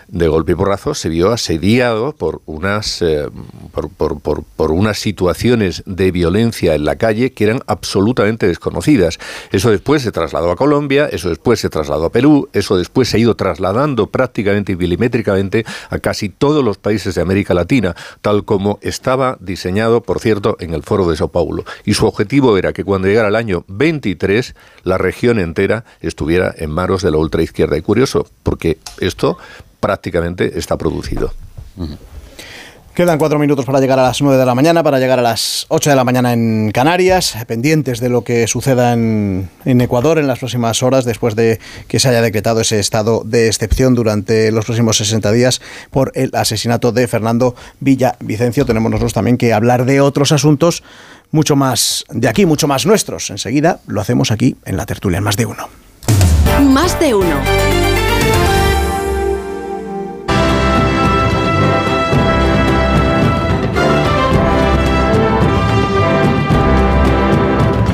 [0.08, 3.28] de golpe y porrazo, se vio asediado por unas, eh,
[3.72, 9.18] por, por, por, unas situaciones de violencia en la calle que eran absolutamente desconocidas.
[9.52, 13.18] Eso después se trasladó a Colombia, eso después se trasladó a Perú, eso después se
[13.18, 18.46] ha ido trasladando prácticamente y milimétricamente a casi todos los países de América Latina, tal
[18.46, 21.47] como estaba diseñado, por cierto, en el foro de Sao Paulo.
[21.86, 26.72] Y su objetivo era que cuando llegara el año 23, la región entera estuviera en
[26.72, 27.78] manos de la ultraizquierda.
[27.78, 29.38] Y curioso, porque esto
[29.80, 31.32] prácticamente está producido.
[32.98, 35.68] Quedan cuatro minutos para llegar a las nueve de la mañana, para llegar a las
[35.70, 40.40] ocho de la mañana en Canarias, pendientes de lo que suceda en, Ecuador en las
[40.40, 44.98] próximas horas, después de que se haya decretado ese estado de excepción durante los próximos
[44.98, 48.66] 60 días por el asesinato de Fernando Villavicencio.
[48.66, 50.82] Tenemos nosotros también que hablar de otros asuntos
[51.32, 53.30] mucho más de aquí, mucho más nuestros.
[53.30, 55.70] Enseguida lo hacemos aquí en la tertulia, en más de uno.
[56.62, 57.36] Más de uno.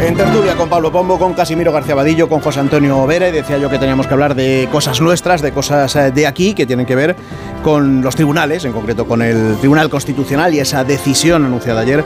[0.06, 3.58] En tertulia con Pablo Pombo, con Casimiro García Vadillo, con José Antonio Vera y decía
[3.58, 6.86] yo que teníamos que hablar de cosas nuestras, de cosas eh, de aquí que tienen
[6.86, 7.16] que ver
[7.64, 12.04] con los tribunales, en concreto con el Tribunal Constitucional y esa decisión anunciada ayer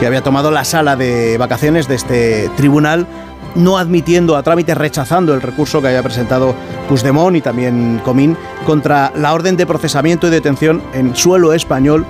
[0.00, 3.06] que había tomado la sala de vacaciones de este tribunal
[3.54, 6.54] no admitiendo a trámite, rechazando el recurso que había presentado
[6.88, 12.06] Puigdemont y también Comín contra la orden de procesamiento y detención en suelo español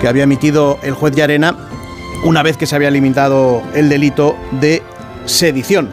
[0.00, 1.54] que había emitido el juez Arena
[2.24, 4.82] una vez que se había limitado el delito de
[5.26, 5.90] sedición.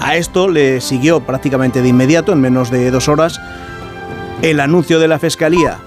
[0.00, 3.40] A esto le siguió prácticamente de inmediato, en menos de dos horas,
[4.42, 5.78] el anuncio de la Fiscalía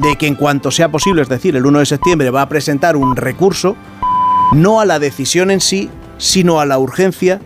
[0.00, 2.96] de que en cuanto sea posible, es decir, el 1 de septiembre, va a presentar
[2.96, 3.76] un recurso,
[4.52, 7.40] no a la decisión en sí, sino a la urgencia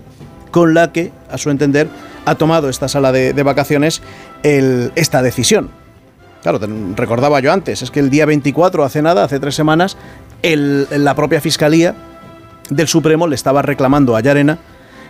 [0.50, 1.88] con la que, a su entender,
[2.24, 4.02] ha tomado esta sala de, vacaciones
[4.42, 5.70] esta decisión.
[6.42, 6.60] Claro,
[6.94, 9.96] recordaba yo antes, es que el día 24, hace nada, hace tres semanas,
[10.42, 11.94] la propia Fiscalía
[12.70, 14.58] del Supremo le estaba reclamando a Yarena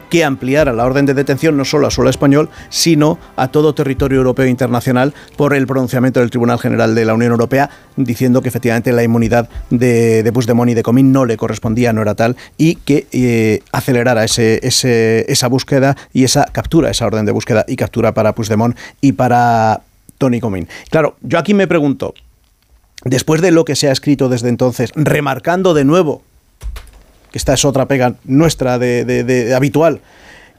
[0.08, 4.18] que ampliara la orden de detención no solo a suelo español, sino a todo territorio
[4.18, 8.48] europeo e internacional por el pronunciamiento del Tribunal General de la Unión Europea, diciendo que
[8.48, 12.36] efectivamente la inmunidad de, de Puigdemont y de Comín no le correspondía, no era tal,
[12.56, 18.12] y que eh, acelerara esa búsqueda y esa captura, esa orden de búsqueda y captura
[18.14, 19.82] para Puigdemont y para
[20.18, 20.68] Tony Comín.
[20.90, 22.14] Claro, yo aquí me pregunto,
[23.04, 26.22] después de lo que se ha escrito desde entonces, remarcando de nuevo,
[27.30, 30.00] que esta es otra pega nuestra de, habitual,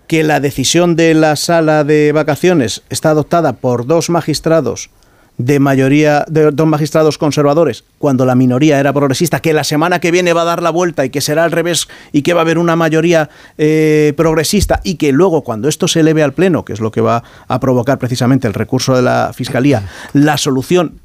[0.07, 4.89] que la decisión de la sala de vacaciones está adoptada por dos magistrados
[5.37, 10.11] de mayoría de dos magistrados conservadores cuando la minoría era progresista, que la semana que
[10.11, 12.43] viene va a dar la vuelta y que será al revés y que va a
[12.43, 16.73] haber una mayoría eh, progresista y que luego cuando esto se eleve al pleno, que
[16.73, 20.99] es lo que va a provocar precisamente el recurso de la fiscalía, la solución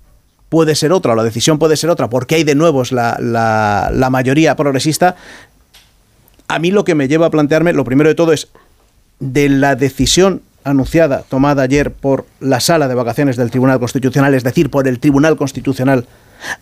[0.55, 4.11] puede ser otra, o la decisión puede ser otra, porque hay de nuevo la, la,
[4.11, 5.17] mayoría progresista,
[6.55, 8.49] a mí lo que me lleva a plantearme, lo primero de todo es,
[9.19, 14.45] de la decisión anunciada, tomada ayer por la sala de vacaciones del Tribunal Constitucional, es
[14.45, 16.07] decir, por el Tribunal Constitucional,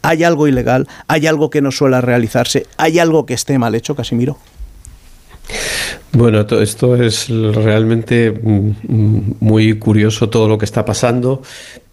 [0.01, 0.89] ¿hay algo ilegal?
[1.09, 2.67] ¿Hay algo que no suele realizarse?
[2.79, 4.39] ¿Hay algo que esté mal hecho, Casimiro?
[6.13, 11.43] Bueno, esto es realmente mm, mm, muy curioso todo lo que está pasando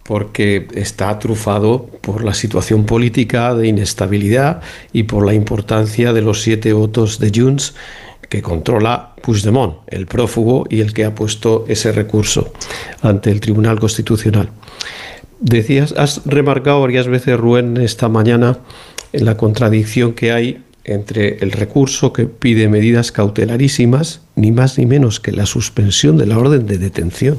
[0.09, 4.59] porque está trufado por la situación política de inestabilidad
[4.91, 7.75] y por la importancia de los siete votos de Junts
[8.27, 12.51] que controla Puigdemont, el prófugo y el que ha puesto ese recurso
[13.03, 14.49] ante el Tribunal Constitucional.
[15.41, 18.57] Decías, has remarcado varias veces, Rubén, esta mañana
[19.13, 24.87] en la contradicción que hay entre el recurso que pide medidas cautelarísimas, ni más ni
[24.87, 27.37] menos que la suspensión de la orden de detención,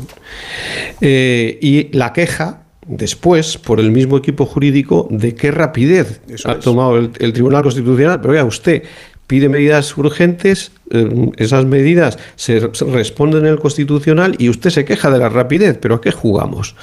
[1.00, 2.59] eh, y la queja
[2.90, 8.20] después por el mismo equipo jurídico de qué rapidez ha tomado el, Tribunal Constitucional.
[8.20, 8.82] Pero vea usted,
[9.26, 15.10] pide medidas urgentes, eh, esas medidas se, responden en el Constitucional y usted se queja
[15.10, 16.74] de la rapidez, pero ¿a qué jugamos?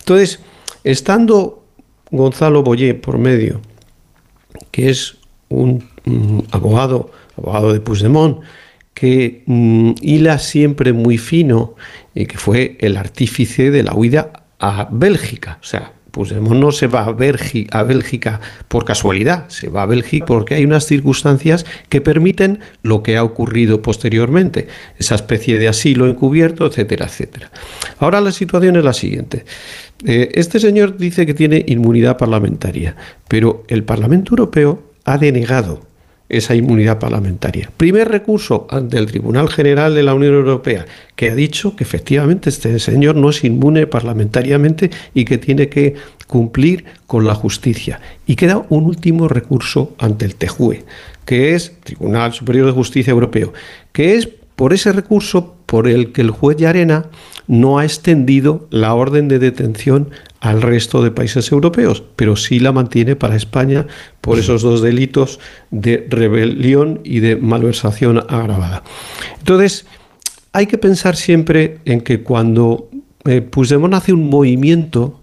[0.00, 0.40] Entonces,
[0.84, 1.64] estando
[2.10, 3.62] Gonzalo Boyé por medio,
[4.70, 5.16] que es
[5.48, 5.84] un
[6.50, 8.40] abogado, abogado de Puigdemont,
[8.92, 11.76] que mm, hila siempre muy fino
[12.14, 15.58] y que fue el artífice de la huida a Bélgica.
[15.60, 19.86] O sea, Puigdemont no se va a Bélgica, a Bélgica por casualidad, se va a
[19.86, 25.68] Bélgica porque hay unas circunstancias que permiten lo que ha ocurrido posteriormente, esa especie de
[25.68, 27.50] asilo encubierto, etcétera, etcétera.
[27.98, 29.44] Ahora la situación es la siguiente.
[30.06, 32.96] Eh, este señor dice que tiene inmunidad parlamentaria,
[33.28, 35.85] pero el Parlamento Europeo ha denegado
[36.28, 37.70] esa inmunidad parlamentaria.
[37.76, 42.50] Primer recurso ante el Tribunal General de la Unión Europea, que ha dicho que efectivamente
[42.50, 45.94] este señor no es inmune parlamentariamente y que tiene que
[46.26, 48.00] cumplir con la justicia.
[48.26, 50.84] Y queda un último recurso ante el TEJUE,
[51.24, 53.52] que es Tribunal Superior de Justicia Europeo,
[53.92, 57.06] que es por ese recurso por el que el juez de Arena
[57.46, 60.10] no ha extendido la orden de detención
[60.46, 63.86] al resto de países europeos, pero sí la mantiene para España
[64.20, 68.82] por esos dos delitos de rebelión y de malversación agravada.
[69.38, 69.86] Entonces,
[70.52, 72.88] hay que pensar siempre en que cuando
[73.24, 75.20] eh, Puigdemont hace un movimiento,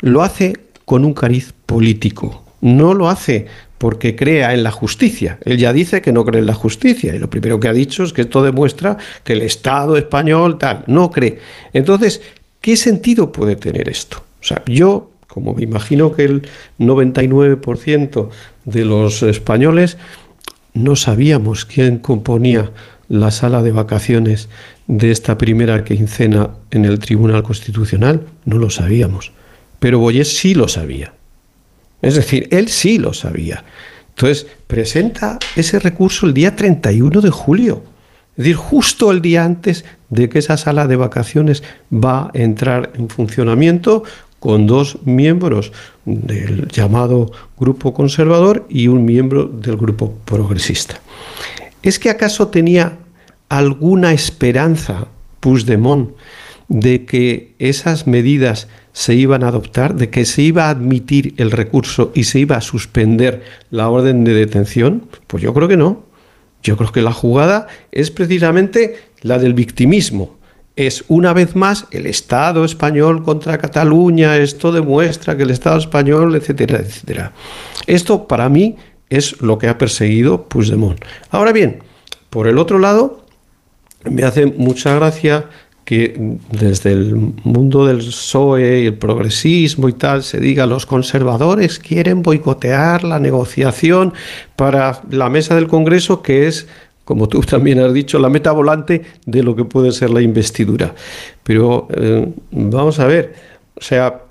[0.00, 0.54] lo hace
[0.84, 3.46] con un cariz político, no lo hace
[3.78, 5.38] porque crea en la justicia.
[5.44, 8.04] Él ya dice que no cree en la justicia y lo primero que ha dicho
[8.04, 11.38] es que esto demuestra que el Estado español tal, no cree.
[11.72, 12.20] Entonces,
[12.60, 14.27] ¿qué sentido puede tener esto?
[14.40, 16.48] O sea, yo, como me imagino que el
[16.78, 18.28] 99%
[18.64, 19.98] de los españoles
[20.74, 22.70] no sabíamos quién componía
[23.08, 24.48] la sala de vacaciones
[24.86, 29.32] de esta primera quincena en el Tribunal Constitucional, no lo sabíamos.
[29.78, 31.12] Pero Boyes sí lo sabía.
[32.02, 33.64] Es decir, él sí lo sabía.
[34.10, 37.82] Entonces, presenta ese recurso el día 31 de julio.
[38.32, 42.92] Es decir, justo el día antes de que esa sala de vacaciones va a entrar
[42.94, 44.04] en funcionamiento
[44.40, 45.72] con dos miembros
[46.04, 51.00] del llamado grupo conservador y un miembro del grupo progresista.
[51.82, 52.98] ¿Es que acaso tenía
[53.48, 55.08] alguna esperanza
[55.40, 56.10] Puigdemont
[56.68, 61.50] de que esas medidas se iban a adoptar, de que se iba a admitir el
[61.50, 65.06] recurso y se iba a suspender la orden de detención?
[65.26, 66.04] Pues yo creo que no.
[66.62, 70.37] Yo creo que la jugada es precisamente la del victimismo.
[70.78, 76.36] Es una vez más el Estado español contra Cataluña, esto demuestra que el Estado español,
[76.36, 77.32] etcétera, etcétera.
[77.88, 78.76] Esto para mí
[79.10, 81.04] es lo que ha perseguido Puigdemont.
[81.32, 81.82] Ahora bien,
[82.30, 83.24] por el otro lado,
[84.04, 85.46] me hace mucha gracia
[85.84, 91.80] que desde el mundo del PSOE y el progresismo y tal se diga los conservadores
[91.80, 94.12] quieren boicotear la negociación
[94.54, 96.68] para la mesa del Congreso que es
[97.08, 100.94] como tú también has dicho, la meta volante de lo que puede ser la investidura.
[101.42, 103.32] Pero eh, vamos a ver,
[103.76, 104.24] o sea,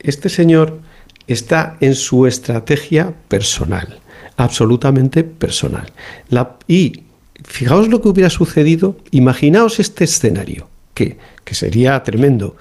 [0.00, 0.80] este señor
[1.28, 4.00] está en su estrategia personal,
[4.36, 5.92] absolutamente personal.
[6.66, 7.04] y
[7.44, 12.56] fijaos lo que hubiera sucedido, imaginaos este escenario, que, que sería tremendo.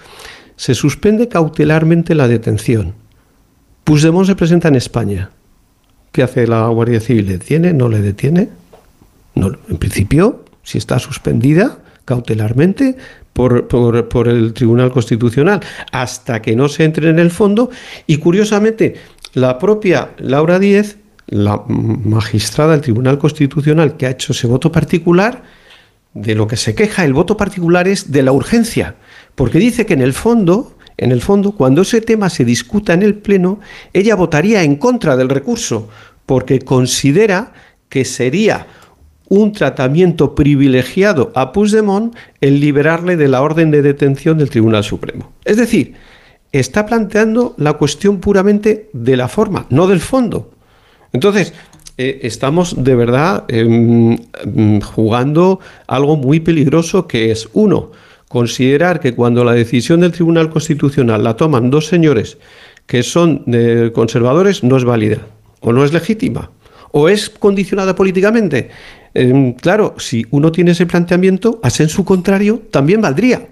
[0.57, 2.93] Se suspende cautelarmente la detención.
[3.83, 5.31] Puigdemont se presenta en España.
[6.11, 7.25] ¿Qué hace la Guardia Civil?
[7.25, 7.73] ¿Le detiene?
[7.73, 8.49] ¿No le detiene?
[9.69, 12.95] En principio, si está suspendida cautelarmente
[13.33, 15.59] por, por, por, el Tribunal Constitucional
[15.91, 17.69] hasta que no se entre en el fondo.
[18.07, 18.95] Y curiosamente,
[19.33, 20.97] la propia Laura Díez
[21.27, 25.43] la magistrada del Tribunal Constitucional que ha hecho ese voto particular,
[26.13, 28.95] de lo que se queja el voto particular es de la urgencia,
[29.35, 33.03] porque dice que en el fondo, en el fondo, cuando ese tema se discuta en
[33.03, 33.59] el Pleno,
[33.93, 35.89] ella votaría en contra del recurso,
[36.25, 37.53] porque considera
[37.89, 38.67] que sería
[39.29, 45.31] un tratamiento privilegiado a Puigdemont el liberarle de la orden de detención del Tribunal Supremo.
[45.43, 45.95] Es decir,
[46.51, 50.51] está planteando la cuestión puramente de la forma, no del fondo.
[51.13, 51.53] Entonces,
[51.97, 57.91] eh, estamos de verdad em, em, jugando algo muy peligroso que es, uno,
[58.27, 62.37] considerar que cuando la decisión del Tribunal Constitucional la toman dos señores
[62.85, 63.43] que son
[63.93, 65.17] conservadores, no es válida
[65.59, 66.51] o no es legítima
[66.91, 68.69] o es condicionada políticamente.
[69.17, 73.47] Em, claro, si uno tiene ese planteamiento, a su contrario, también valdría.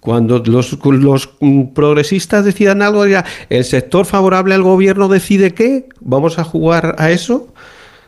[0.00, 1.30] Cuando los, los,
[1.74, 7.48] progresistas decidan algo, el sector favorable al gobierno decide qué, vamos a jugar a eso.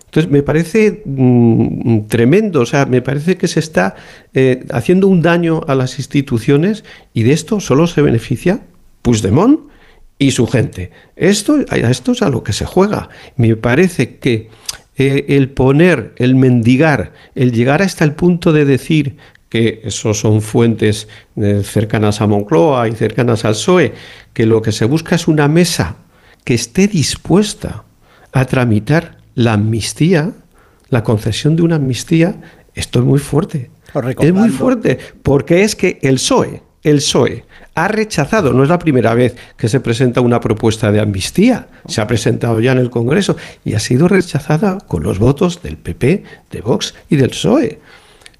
[0.04, 3.94] Entonces me parece mm, tremendo, o sea, me parece que se está
[4.34, 6.84] eh, haciendo un daño a las instituciones
[7.14, 8.60] y de esto solo se beneficia
[9.00, 9.60] Puigdemont
[10.18, 10.90] y su gente.
[11.16, 13.08] Esto, esto es a lo que se juega.
[13.36, 14.50] Me parece que
[15.08, 19.16] el poner, el mendigar, el llegar hasta el punto de decir
[19.48, 23.92] que eso son fuentes eh, cercanas a Moncloa y cercanas al PSOE,
[24.32, 25.96] que lo que se busca es una mesa
[26.44, 27.84] que esté dispuesta
[28.32, 30.32] a tramitar la amnistía,
[30.88, 32.40] la concesión de una amnistía,
[32.74, 33.70] esto es muy fuerte.
[34.18, 37.44] Es muy fuerte, porque es que el PSOE, el PSOE
[37.74, 42.00] ha rechazado, no es la primera vez que se presenta una propuesta de amnistía, se
[42.00, 46.24] ha presentado ya en el Congreso y ha sido rechazada con los votos del PP,
[46.50, 47.80] de Vox y del PSOE.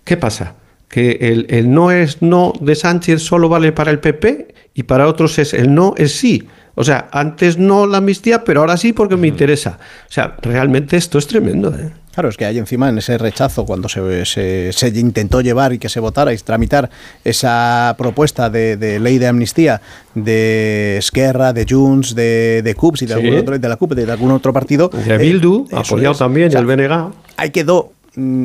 [0.05, 0.55] ¿Qué pasa?
[0.89, 5.09] Que el, el no es no de Sánchez solo vale para el PP y para
[5.09, 6.47] otros es el no es sí.
[6.75, 9.79] O sea, antes no la amnistía, pero ahora sí porque me interesa.
[10.09, 11.75] O sea, realmente esto es tremendo.
[11.75, 11.91] ¿eh?
[12.13, 15.89] Claro, es que hay encima en ese rechazo, cuando se, se, intentó llevar y que
[15.89, 16.91] se votara y tramitar
[17.25, 19.81] esa propuesta de, ley de amnistía
[20.15, 24.13] de Esquerra, de Junts, de, de CUPS y de, algún otro, de la CUP, de
[24.13, 24.91] algún otro partido.
[24.91, 27.13] De Bildu, apoyado también, y el BNG.
[27.39, 27.93] Ahí quedó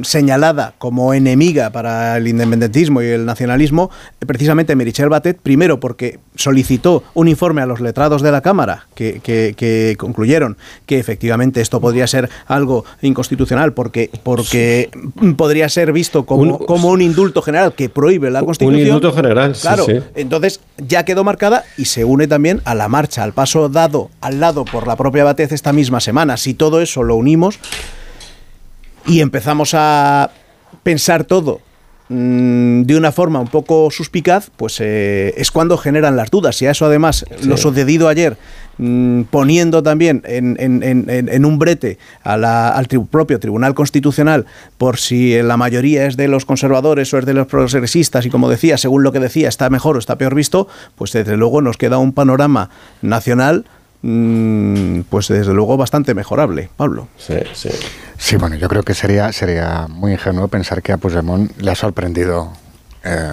[0.03, 3.91] señalada como enemiga para el independentismo y el nacionalismo,
[4.25, 9.95] precisamente Merichel Batet, primero porque solicitó un informe a los letrados de la Cámara que,
[9.97, 14.89] concluyeron que efectivamente esto podría ser algo inconstitucional porque, porque
[15.35, 18.81] podría ser visto como un, como un indulto general que prohíbe la Constitución.
[18.81, 19.85] Un indulto general, claro.
[20.15, 24.39] Entonces ya quedó marcada y se une también a la marcha, al paso dado al
[24.39, 26.37] lado por la propia Batet esta misma semana.
[26.37, 27.59] Si todo eso lo unimos,
[29.07, 30.29] y empezamos a
[30.83, 31.61] pensar todo
[32.09, 36.61] mm, de una forma un poco suspicaz, pues eh, es cuando generan las dudas.
[36.61, 38.37] Y a eso además lo sucedido ayer,
[38.77, 44.45] mm, poniendo también en, un brete al propio Tribunal Constitucional
[44.77, 48.49] por si la mayoría es de los conservadores o es de los progresistas y como
[48.49, 51.77] decía, según lo que decía, está mejor o está peor visto, pues desde luego nos
[51.77, 52.69] queda un panorama
[53.01, 53.65] nacional
[54.01, 57.07] pues desde luego bastante mejorable, Pablo.
[57.17, 57.69] Sí, sí.
[58.17, 61.75] Sí, bueno, yo creo que sería, sería muy ingenuo pensar que a Puigdemont le ha
[61.75, 62.53] sorprendido
[63.03, 63.31] eh,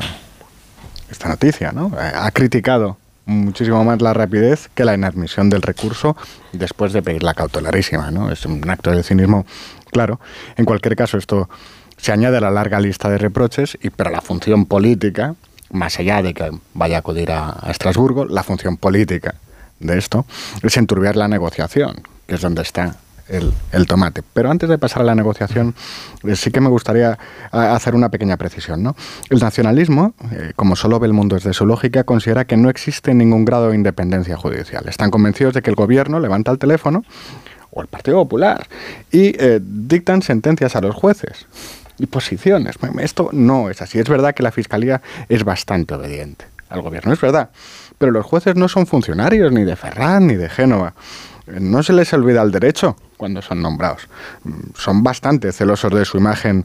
[1.11, 1.93] esta noticia, ¿no?
[1.99, 6.17] Eh, ha criticado muchísimo más la rapidez que la inadmisión del recurso
[6.53, 8.31] después de pedir la cautelarísima, ¿no?
[8.31, 9.47] Es un acto de cinismo,
[9.91, 10.21] claro.
[10.57, 11.49] En cualquier caso, esto
[11.97, 15.35] se añade a la larga lista de reproches, y pero la función política,
[15.71, 19.35] más allá de que vaya a acudir a Estrasburgo, la función política
[19.81, 20.27] de esto
[20.63, 22.97] es enturbiar la negociación, que es donde está
[23.29, 24.23] el, tomate.
[24.33, 25.75] Pero antes de pasar a la negociación,
[26.25, 27.19] eh, sí que me gustaría
[27.51, 28.83] hacer una pequeña precisión.
[28.83, 28.97] ¿no?
[29.31, 33.15] El nacionalismo, eh, como solo ve el mundo desde su lógica, considera que no existe
[33.15, 34.87] ningún grado de independencia judicial.
[34.89, 37.05] Están convencidos de que el gobierno levanta el teléfono,
[37.71, 38.69] o el Partido Popular,
[39.11, 41.47] y eh, dictan sentencias a los jueces
[41.99, 42.77] y posiciones.
[43.01, 43.99] Esto no es así.
[43.99, 47.51] Es verdad que la Fiscalía es bastante obediente al gobierno, es verdad.
[47.99, 50.95] Pero los jueces no son funcionarios ni de Ferran ni de Génova.
[51.47, 54.09] No se les olvida el derecho cuando son nombrados.
[54.77, 56.65] Son bastante celosos de su imagen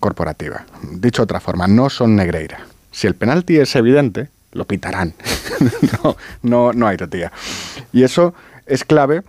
[0.00, 0.64] corporativa.
[0.92, 2.60] Dicho de otra forma, no son Negreira.
[2.92, 5.14] Si el penalti es evidente, lo pitarán.
[6.04, 7.32] no, no, no hay tía.
[7.92, 8.34] Y eso
[8.66, 9.22] es clave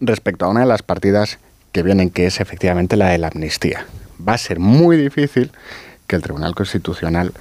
[0.00, 1.38] respecto a una de las partidas
[1.72, 3.86] que vienen, que es efectivamente la de la amnistía.
[4.26, 5.52] Va a ser muy difícil
[6.06, 7.32] que el Tribunal Constitucional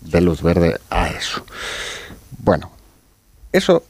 [0.00, 1.44] dé luz verde a eso.
[2.38, 2.70] Bueno,
[3.56, 3.84] eso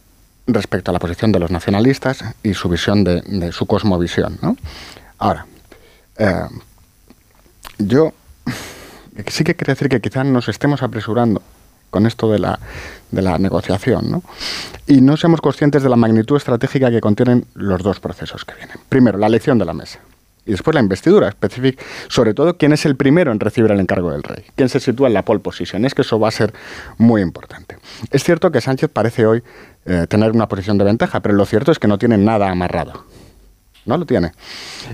[0.47, 4.39] respecto a la posición de los nacionalistas y su visión de, su cosmovisión.
[4.41, 4.57] ¿no?
[5.19, 5.47] Ahora,
[6.19, 6.47] eh,
[7.79, 8.13] yo
[9.27, 11.43] sí que quiero decir que quizás nos estemos apresurando
[11.91, 12.59] con esto de la,
[13.11, 14.23] de la negociación, ¿no?
[14.87, 18.77] Y no seamos conscientes de la magnitud estratégica que contienen los dos procesos que vienen.
[18.89, 20.01] Primero, la elección de la mesa.
[20.47, 24.13] Y después la investidura específica, sobre todo quién es el primero en recibir el encargo
[24.13, 25.85] del rey, quién se sitúa en la pole position.
[25.85, 26.55] Es que eso va a ser
[26.99, 27.77] muy importante.
[28.13, 29.43] Es cierto que Sánchez parece hoy
[29.85, 33.05] eh, tener una posición de ventaja, pero lo cierto es que no tiene nada amarrado.
[33.87, 34.33] No lo tiene.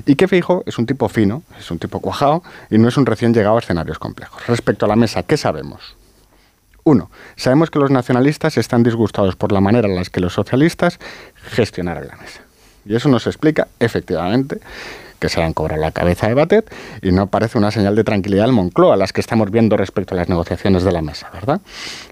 [0.07, 3.07] Y que Fijo es un tipo fino, es un tipo cuajado y no es un
[3.07, 4.47] recién llegado a escenarios complejos.
[4.47, 5.97] Respecto a la mesa, ¿qué sabemos?
[6.85, 10.99] Uno, sabemos que los nacionalistas están disgustados por la manera en la que los socialistas
[11.53, 12.43] gestionaron la mesa.
[12.85, 14.61] Y eso nos explica, efectivamente,
[15.23, 18.45] que se han cobrado la cabeza de Batet y no parece una señal de tranquilidad
[18.45, 21.61] al Moncloa, las que estamos viendo respecto a las negociaciones de la mesa, ¿verdad?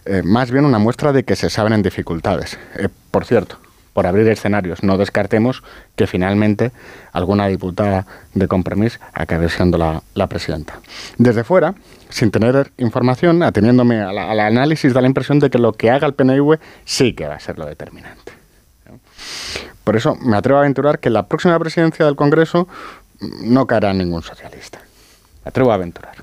[0.05, 2.57] Eh, más bien una muestra de que se saben en dificultades.
[2.77, 3.57] Eh, por cierto,
[3.95, 5.65] por abrir escenarios, no descartemos
[5.97, 6.71] que finalmente
[7.11, 9.77] alguna diputada de compromiso acabe siendo
[10.15, 10.79] la, presidenta.
[11.19, 11.75] Desde fuera,
[12.11, 16.15] sin tener información, ateniéndome al análisis, da la impresión de que lo que haga el
[16.15, 18.41] PNV sí que va a ser lo determinante.
[19.85, 22.69] Por eso me atrevo a aventurar que la próxima presidencia del Congreso
[23.21, 24.81] no caerá ningún socialista.
[25.45, 26.15] Me atrevo a aventurar.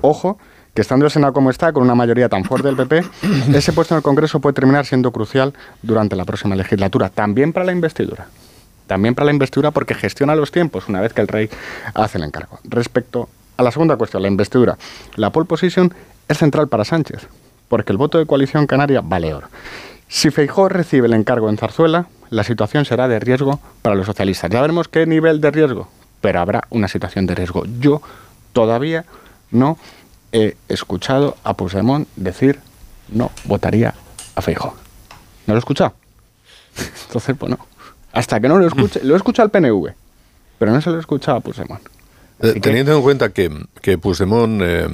[0.00, 0.38] Ojo,
[0.74, 3.04] que estando el Senado como está, con una mayoría tan fuerte del PP,
[3.54, 7.64] ese puesto en el Congreso puede terminar siendo crucial durante la próxima legislatura, también para
[7.64, 8.26] la investidura.
[8.86, 11.48] También para la investidura porque gestiona los tiempos una vez que el rey
[11.94, 12.58] hace el encargo.
[12.64, 14.76] Respecto a la segunda cuestión, la investidura,
[15.16, 15.94] la pole position
[16.28, 17.28] es central para Sánchez,
[17.68, 19.48] porque el voto de coalición canaria vale oro.
[20.08, 24.50] Si Feijó recibe el encargo en Zarzuela, la situación será de riesgo para los socialistas.
[24.50, 25.88] Ya veremos qué nivel de riesgo
[26.24, 27.64] pero habrá una situación de riesgo.
[27.80, 28.00] Yo
[28.54, 29.04] todavía
[29.50, 29.76] no
[30.32, 32.60] he escuchado a Puigdemont decir
[33.10, 33.92] no votaría
[34.34, 34.72] a Feijóo.
[35.46, 35.92] ¿No lo he escuchado?
[37.06, 37.58] Entonces, bueno,
[38.10, 39.92] hasta que no lo escuche, lo he escuchado al PNV,
[40.58, 41.82] pero no se lo he escuchado a Puigdemont.
[42.44, 44.86] Eh, teniendo en cuenta que, que Puigdemont eh,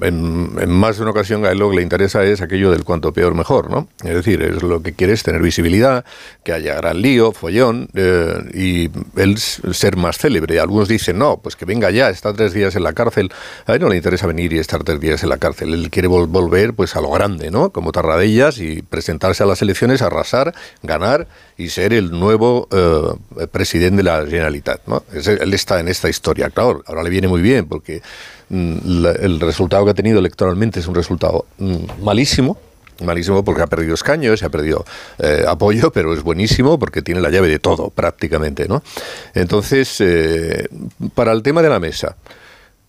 [0.00, 3.12] en, más de una ocasión a él lo que le interesa es aquello del cuanto
[3.12, 3.88] peor mejor, ¿no?
[4.04, 6.04] Es decir, es lo que quiere es tener visibilidad,
[6.44, 8.90] que haya gran lío, follón eh, y
[9.20, 10.60] él ser más célebre.
[10.60, 13.32] Algunos dicen, no, pues que venga ya, está tres días en la cárcel.
[13.66, 15.74] A él no le interesa venir y estar tres días en la cárcel.
[15.74, 17.70] Él quiere volver pues a lo grande, ¿no?
[17.70, 21.26] Como Tarradellas y presentarse a las elecciones, arrasar, ganar
[21.56, 22.68] y ser el nuevo
[23.52, 25.04] presidente de la Generalitat, ¿no?
[25.12, 28.02] él está en esta historia, claro ahora le viene muy bien porque
[28.48, 32.58] mm, el resultado que ha tenido electoralmente es un resultado mm, malísimo,
[33.02, 34.84] malísimo porque ha perdido escaños, ha perdido
[35.18, 38.82] eh, apoyo, pero es buenísimo porque tiene la llave de todo prácticamente, ¿no?
[39.34, 40.68] Entonces, eh,
[41.14, 42.16] para el tema de la mesa,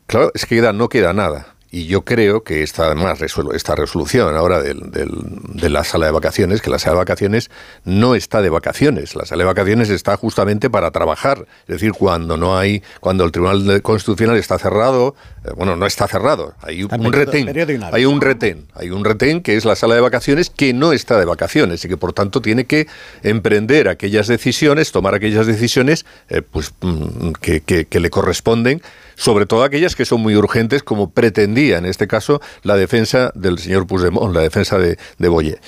[0.05, 1.55] claro, es que no queda nada.
[1.76, 6.69] Y yo creo que esta, además, esta resolución ahora de la sala de vacaciones, que
[6.69, 7.51] la sala de vacaciones
[7.84, 11.45] no está de vacaciones, la sala de vacaciones está justamente para trabajar.
[11.67, 16.07] Es decir, cuando no hay, cuando el Tribunal Constitucional está cerrado, eh, bueno, no está
[16.07, 17.53] cerrado, hay un retén,
[17.91, 21.19] hay un retén, hay un retén que es la sala de vacaciones que no está
[21.19, 22.88] de vacaciones y que por tanto tiene que
[23.21, 28.82] emprender aquellas decisiones, tomar aquellas decisiones, eh, pues mm, que, que le corresponden
[29.16, 33.59] sobre todo aquellas que son muy urgentes, como pretendía en este caso la defensa del
[33.59, 35.59] señor Puigdemont, la defensa de, de Boyer,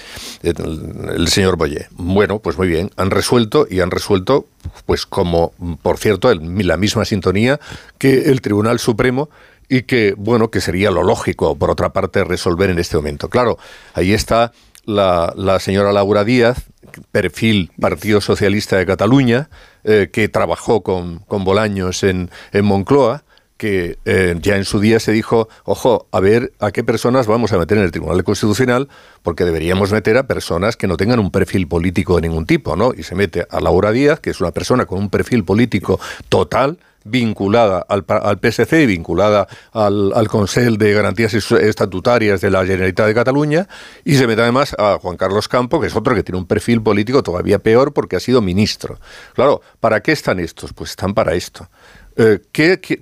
[0.44, 1.88] el, señor Boyer.
[1.92, 4.48] Bueno, pues muy bien, han resuelto y han resuelto,
[4.86, 7.60] pues como, por cierto, la misma sintonía
[7.98, 9.30] que el Tribunal Supremo
[9.70, 13.30] y que, bueno, que sería lo lógico, por otra parte, resolver en este momento.
[13.30, 13.58] Claro,
[13.94, 14.54] ahí está
[14.86, 16.66] la, la señora Laura Díaz,
[17.12, 19.50] perfil Partido Socialista de Cataluña,
[19.84, 23.24] eh, que trabajó con, con Bolaños en, en Moncloa,
[23.58, 27.52] que eh, ya en su día se dijo, ojo, a ver a qué personas vamos
[27.52, 28.88] a meter en el Tribunal Constitucional,
[29.24, 32.94] porque deberíamos meter a personas que no tengan un perfil político de ningún tipo, ¿no?
[32.96, 36.00] Y se mete a Laura Díaz, que es una persona con un perfil político
[36.30, 36.80] total,
[37.10, 43.08] vinculada al, al PSC y vinculada al, al Consejo de Garantías Estatutarias de la Generalitat
[43.08, 43.68] de Cataluña,
[44.04, 46.82] y se mete además a Juan Carlos Campo, que es otro que tiene un perfil
[46.82, 49.00] político todavía peor porque ha sido ministro.
[49.34, 50.74] Claro, ¿para qué están estos?
[50.74, 51.70] Pues están para esto.
[52.18, 52.40] Eh,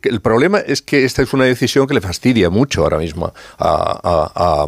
[0.04, 4.68] el problema es que esta es una decisión que le fastidia mucho ahora mismo a,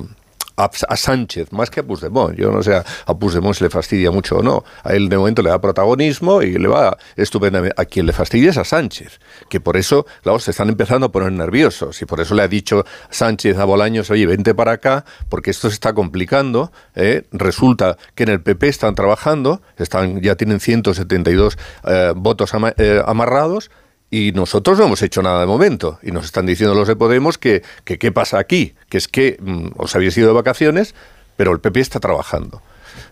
[0.95, 2.35] Sánchez, más que a Puigdemont.
[2.35, 4.63] Yo no sé a Puigdemont si le fastidia mucho o no.
[4.83, 7.79] A él de momento le da protagonismo y le va estupendamente.
[7.79, 9.19] A quien le fastidia es a Sánchez,
[9.49, 12.01] que por eso, claro, se están empezando a poner nerviosos.
[12.01, 15.67] Y por eso le ha dicho Sánchez a Bolaños, oye, vente para acá, porque esto
[15.67, 16.71] se está complicando.
[16.95, 17.27] ¿eh?
[17.33, 23.69] Resulta que en el PP están trabajando, están, ya tienen 172 eh, votos amarrados
[24.09, 25.99] y nosotros no hemos hecho nada de momento.
[26.01, 29.69] Y nos están diciendo los de Podemos que, qué pasa aquí, que es que mm,
[29.77, 30.95] os habéis ido de vacaciones,
[31.35, 32.61] pero el PP está trabajando.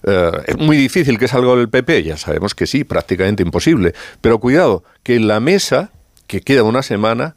[0.04, 3.93] Eh, es muy difícil que salga el PP, ya sabemos que sí, prácticamente imposible.
[4.22, 5.91] Pero cuidado, que en la mesa,
[6.28, 7.36] que queda una semana,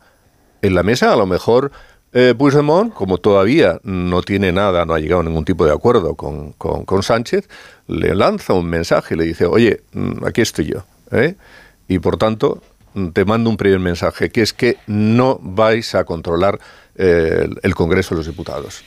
[0.63, 1.73] en la mesa a lo mejor
[2.13, 6.15] eh, Puigdemont, como todavía no tiene nada, no ha llegado a ningún tipo de acuerdo
[6.15, 7.49] con, con, Sánchez,
[7.87, 10.85] le lanza un mensaje y le dice, oye, mm, aquí estoy yo.
[11.11, 11.35] ¿eh?
[11.87, 12.63] Y por tanto,
[13.13, 16.59] te mando un primer mensaje, que es que no vais a controlar
[16.97, 18.83] eh, el Congreso de los Diputados.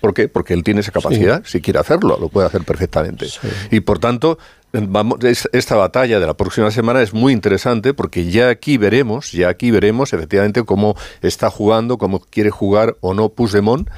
[0.00, 0.28] ¿Por qué?
[0.28, 3.26] Porque él tiene esa capacidad, si quiere hacerlo, lo puede hacer perfectamente.
[3.70, 4.38] Y por tanto,
[4.70, 9.48] vamos, esta batalla de la próxima semana es muy interesante porque ya aquí veremos, ya
[9.48, 13.88] aquí veremos efectivamente cómo está jugando, cómo quiere jugar o no Puigdemont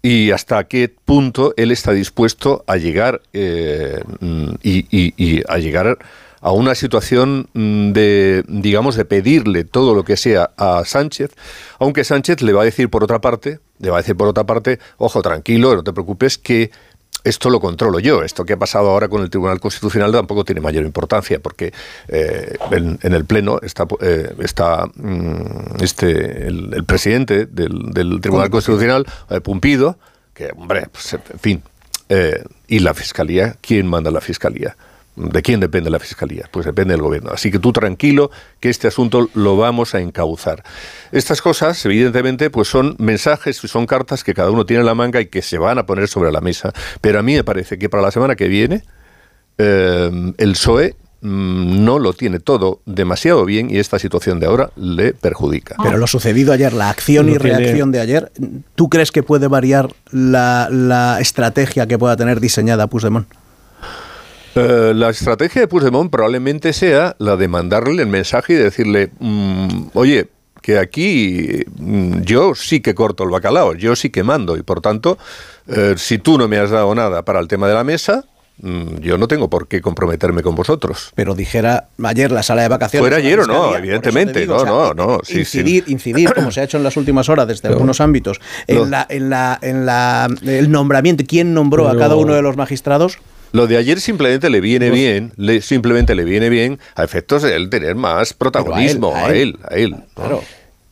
[0.00, 4.02] y hasta qué punto él está dispuesto a llegar eh,
[4.62, 5.98] y, y a llegar
[6.42, 11.30] a una situación mm, de, digamos, de pedirle todo lo que sea a Sánchez,
[11.78, 14.44] aunque Sánchez le va a decir por otra parte, le va a decir por otra
[14.44, 16.70] parte, ojo, tranquilo, no te preocupes, que
[17.24, 18.22] esto lo controlo yo.
[18.24, 21.72] Esto que ha pasado ahora con el Tribunal Constitucional tampoco tiene mayor importancia, porque
[22.08, 29.40] eh, en, el Pleno está, eh, está mm, este, el, presidente del, Tribunal Constitucional, eh,
[29.40, 29.96] Pumpido,
[30.34, 31.62] que, hombre, pues, en fin.
[32.68, 33.56] ¿Y la Fiscalía?
[33.62, 34.76] ¿Quién manda la Fiscalía?
[35.14, 36.48] ¿De quién depende la Fiscalía?
[36.50, 37.30] Pues depende del gobierno.
[37.32, 40.64] Así que tú tranquilo que este asunto lo vamos a encauzar.
[41.12, 44.94] Estas cosas, evidentemente, pues son mensajes, y son cartas que cada uno tiene en la
[44.94, 46.72] manga y que se van a poner sobre la mesa.
[47.02, 48.84] Pero a mí me parece que para la semana que viene
[49.58, 54.70] eh, el PSOE mm, no lo tiene todo demasiado bien y esta situación de ahora
[54.76, 55.76] le perjudica.
[55.82, 58.32] Pero lo sucedido ayer, la acción y reacción de ayer,
[58.76, 63.28] ¿tú crees que puede variar la, la estrategia que pueda tener diseñada Puigdemont?
[64.54, 69.88] Eh, la estrategia de Puigdemont probablemente sea la de mandarle el mensaje y decirle, mm,
[69.94, 70.28] oye,
[70.60, 74.80] que aquí mm, yo sí que corto el bacalao, yo sí que mando y por
[74.80, 75.18] tanto,
[75.68, 78.26] eh, si tú no me has dado nada para el tema de la mesa,
[78.60, 81.12] mm, yo no tengo por qué comprometerme con vosotros.
[81.14, 83.02] Pero dijera ayer la sala de vacaciones.
[83.02, 86.50] Fuera ayer o no, evidentemente, digo, no, o sea, no, no, sí, incidir, incidir, como
[86.50, 89.86] se ha hecho en las últimas horas desde algunos ámbitos, en la, en la, en
[89.86, 93.18] la, el nombramiento, quién nombró a cada uno de los magistrados.
[93.52, 97.54] Lo de ayer simplemente le viene bien, le, simplemente le viene bien a efectos de
[97.54, 99.96] él tener más protagonismo, a a él, él, a él.
[100.14, 100.42] Claro.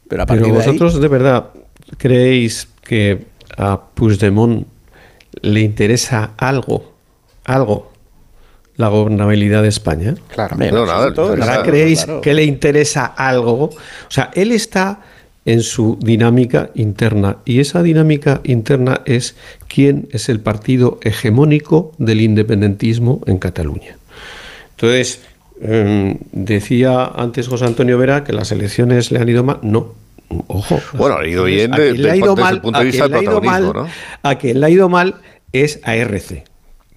[0.09, 1.47] Pero a partir Pero de ahí- vosotros de verdad
[1.97, 3.25] creéis que
[3.57, 4.67] a Puigdemont
[5.43, 6.93] le interesa algo,
[7.45, 7.93] algo,
[8.77, 10.15] la gobernabilidad de España.
[10.35, 10.57] Claro.
[10.57, 12.21] No, nada, absoluto, no, ¿De Claro, verdad claro, creéis claro.
[12.21, 13.65] que le interesa algo?
[13.65, 13.77] O
[14.11, 15.01] sea, él está
[15.45, 19.37] en su dinámica interna y esa dinámica interna es
[19.69, 23.97] quién es el partido hegemónico del independentismo en Cataluña.
[24.73, 25.21] Entonces,
[25.63, 29.59] em, decía antes José Antonio Vera que las elecciones le han ido mal.
[29.63, 29.95] No,
[30.47, 30.81] ojo.
[30.95, 33.89] Bueno, ha ido bien desde el punto de vista del protagonismo, mal- ¿no?
[34.23, 35.17] A quien le ha ido mal
[35.53, 36.45] es a RC,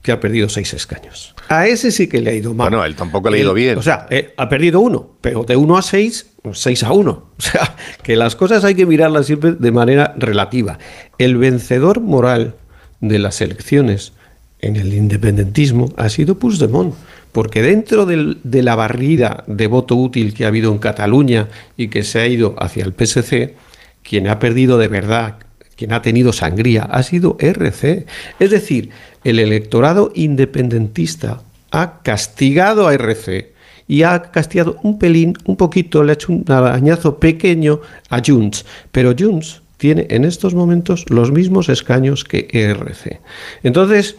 [0.04, 1.34] que ha perdido seis escaños.
[1.50, 2.70] A ese sí que le ha ido mal.
[2.70, 3.78] Bueno, él tampoco le ha ido Él- bien.
[3.78, 7.30] O sea, eh, ha perdido uno, pero de uno a seis, seis a uno.
[7.38, 10.78] O sea, que las cosas hay que mirarlas siempre de manera relativa.
[11.18, 12.56] El vencedor moral
[13.02, 14.14] de las elecciones
[14.62, 16.94] en el independentismo ha sido Puigdemont,
[17.32, 21.48] porque dentro del- de la barrida de voto útil que ha habido en Cataluña
[21.78, 23.56] y que se ha ido hacia el PSC,
[24.04, 25.36] quien ha perdido de verdad,
[25.76, 28.06] quien ha tenido sangría, ha sido RC.
[28.40, 28.90] Es decir,
[29.24, 33.54] el electorado independentista ha castigado a RC
[33.88, 38.66] y ha castigado un pelín, un poquito, le ha hecho un arañazo pequeño a Junts,
[38.92, 43.20] pero Junts tiene en estos momentos los mismos escaños que ERC.
[43.64, 44.16] Entonces,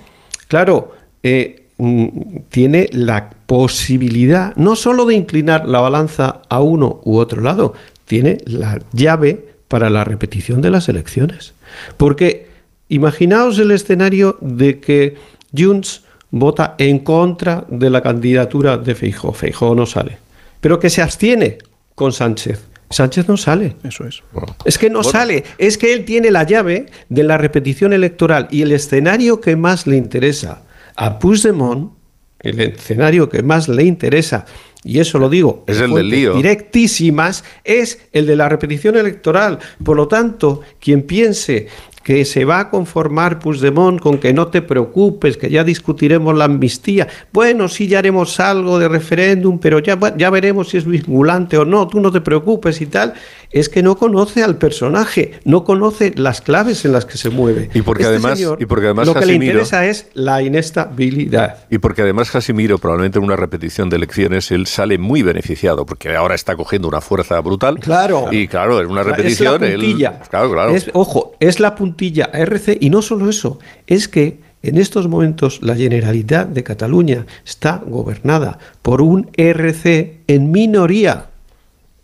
[0.49, 0.93] claro,
[1.23, 2.09] eh, mm,
[2.51, 7.75] tiene la posibilidad no solo de inclinar la balanza a uno u otro lado,
[8.05, 11.53] tiene la llave para la repetición de las elecciones.
[11.97, 12.47] Porque
[12.89, 15.17] imaginaos el escenario de que
[15.53, 19.33] Junts vota en contra de la candidatura de Feijóo.
[19.33, 20.19] Feijóo no sale.
[20.61, 21.59] Pero que se abstiene
[21.97, 22.61] con Sánchez.
[22.89, 23.75] Sánchez no sale.
[23.83, 24.23] Eso es.
[24.65, 25.43] Es que no sale.
[25.59, 29.89] Es que él tiene la llave de la repetición electoral y el escenario que más
[29.89, 30.63] le interesa
[30.95, 31.95] a Puigdemont,
[32.39, 34.47] el escenario que más le interesa,
[34.85, 36.35] y eso lo digo, Es el del lío.
[36.35, 39.59] directísimas, es el de la repetición electoral.
[39.83, 41.69] Por lo tanto, quien piense
[42.05, 46.45] que se va a conformar Puigdemont con que no te preocupes, que ya discutiremos la
[46.45, 47.09] amnistía.
[47.33, 51.65] Bueno, sí, ya haremos algo de referéndum, pero ya, ya veremos si es vinculante o
[51.65, 53.15] no, tú no te preocupes y tal.
[53.51, 57.71] Es que no conoce al personaje, no conoce las claves en las que se mueve.
[57.73, 61.59] Y porque además- señor, y porque además lo que le interesa es la inestabilidad.
[61.71, 66.15] Y porque además Casimiro, probablemente en una repetición de elecciones, él sale muy beneficiado, porque
[66.15, 67.79] ahora está cogiendo una fuerza brutal.
[67.79, 68.27] Claro.
[68.31, 69.73] Y claro, en una Es la repetición, él.
[69.81, 70.21] puntilla.
[70.29, 70.75] Claro, claro.
[70.75, 75.61] Es- ojo, es la puntilla RC y no solo eso, es que en estos momentos
[75.63, 81.27] la Generalitat de Cataluña está gobernada por un RC en minoría,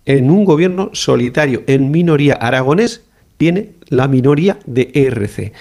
[0.05, 2.35] en un gobierno solitario, en minoría.
[2.35, 3.03] Aragonés
[3.39, 5.53] tiene la minoría de ERC.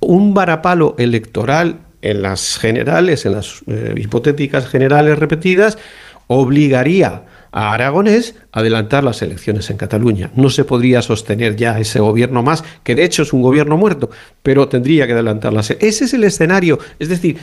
[0.00, 5.78] Un varapalo electoral en las generales, en las eh, hipotéticas generales repetidas,
[6.26, 7.22] obligaría
[7.52, 10.30] a Aragonés adelantar las elecciones en Cataluña.
[10.34, 14.10] No se podría sostener ya ese gobierno más, que de hecho es un gobierno muerto,
[14.42, 15.70] pero tendría que adelantarlas.
[15.78, 16.78] Ese es el escenario.
[16.98, 17.36] Es decir,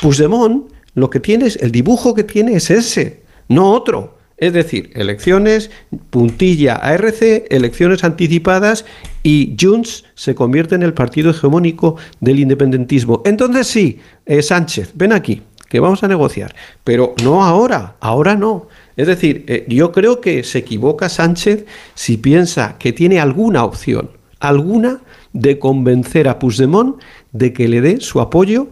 [0.00, 4.16] Puigdemont lo que tiene es, el dibujo que tiene es ese, no otro.
[4.38, 5.70] Es decir, elecciones,
[6.10, 8.84] puntilla ARC, elecciones anticipadas
[9.22, 13.22] y Junts se convierte en el partido hegemónico del independentismo.
[13.24, 16.54] Entonces sí, eh, Sánchez, ven aquí, que vamos a negociar,
[16.84, 18.68] pero no ahora, ahora no.
[18.96, 24.10] Es decir, eh, yo creo que se equivoca Sánchez si piensa que tiene alguna opción,
[24.40, 25.00] alguna,
[25.32, 27.00] de convencer a Puigdemont
[27.32, 28.68] de que le dé su apoyo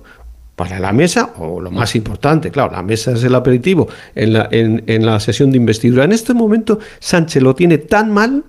[0.57, 4.49] para la mesa, o lo más importante, claro, la mesa es el aperitivo en la,
[4.51, 6.05] en, en la sesión de investidura.
[6.05, 8.45] En este momento, Sánchez lo tiene tan mal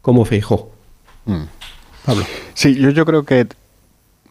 [0.00, 0.72] como Feijó.
[2.04, 2.24] Pablo.
[2.54, 3.46] Sí, yo, yo creo que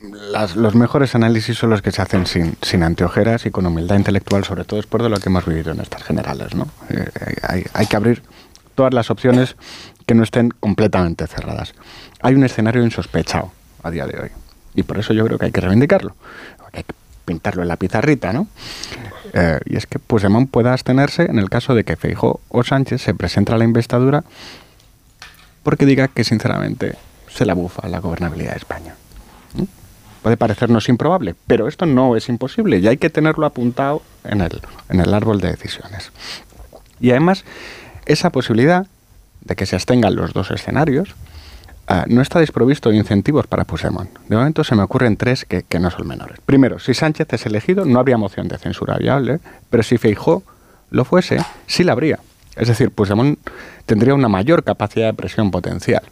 [0.02, 3.98] las- los mejores análisis son los que se hacen sin, sin anteojeras y con humildad
[3.98, 6.56] intelectual, sobre todo después de lo que hemos vivido en estas generales.
[6.56, 6.68] ¿no?
[6.90, 7.10] Eh,
[7.48, 8.24] hay, hay que abrir
[8.76, 9.56] todas las opciones
[10.06, 11.74] que no estén completamente cerradas.
[12.22, 13.52] Hay un escenario insospechado
[13.84, 14.30] a día de hoy
[14.74, 16.16] y por eso yo creo que hay que reivindicarlo.
[16.74, 16.94] Hay que
[17.26, 18.48] pintarlo en la pizarrita, ¿no?
[19.34, 23.02] Eh, y es que Puigdemont pueda abstenerse en el caso de que Feijóo o Sánchez
[23.04, 24.24] se presenten a la investidura
[25.62, 26.96] porque diga que sinceramente
[27.30, 28.96] se la bufa la gobernabilidad de España.
[30.22, 34.62] Puede parecernos improbable, pero esto no es imposible y hay que tenerlo apuntado en el,
[34.90, 36.12] en el árbol de decisiones.
[37.00, 37.46] Y además,
[38.06, 38.88] esa posibilidad
[39.42, 41.16] de que se abstengan los dos escenarios
[41.88, 44.10] ah, no está desprovisto de incentivos para Puigdemont.
[44.28, 46.40] De momento se me ocurren tres que, que, no son menores.
[46.46, 49.40] Primero, si Sánchez es elegido, no habría moción de censura viable,
[49.70, 50.44] pero si Feijó
[50.92, 52.20] lo fuese, sí la habría.
[52.56, 53.40] Es decir, Puigdemont
[53.86, 56.04] tendría una mayor capacidad de presión potencial.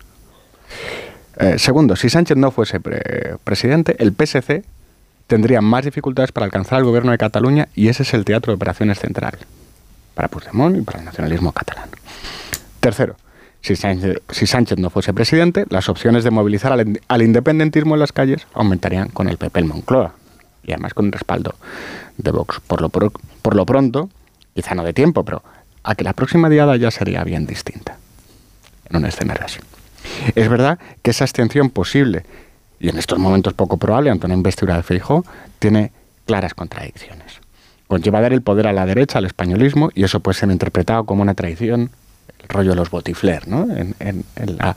[1.40, 4.64] Eh, segundo, si Sánchez no fuese pre presidente, el PSC
[5.28, 8.56] tendría más dificultades para alcanzar el gobierno de Cataluña y ese es el teatro de
[8.56, 9.38] operaciones central
[10.16, 11.90] para Puigdemont y para el nacionalismo catalán.
[12.80, 13.18] Tercero,
[13.62, 19.10] si Sánchez, no fuese presidente, las opciones de movilizar al, independentismo en las calles aumentarían
[19.10, 20.14] con el PP en Moncloa
[20.64, 21.54] y además con un respaldo
[22.18, 22.60] de Vox.
[22.62, 24.10] Por lo, por lo pronto,
[24.56, 25.44] quizá no de tiempo, pero
[25.84, 27.98] a que la próxima diada ya sería bien distinta
[28.90, 29.60] en un escenario así.
[30.36, 32.24] Es verdad que esa abstención posible,
[32.80, 35.26] y en estos momentos poco probable ante una investidura de Feijó,
[35.60, 35.92] tiene
[36.26, 37.40] claras contradicciones.
[37.88, 41.22] Conlleva dar el poder a la derecha, al españolismo, y eso puede ser interpretado como
[41.22, 41.90] una traición,
[42.40, 43.68] el rollo de los botifler, ¿no?
[43.72, 44.26] en,
[44.58, 44.76] la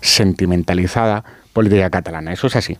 [0.00, 2.32] sentimentalizada política catalana.
[2.32, 2.78] Eso es así.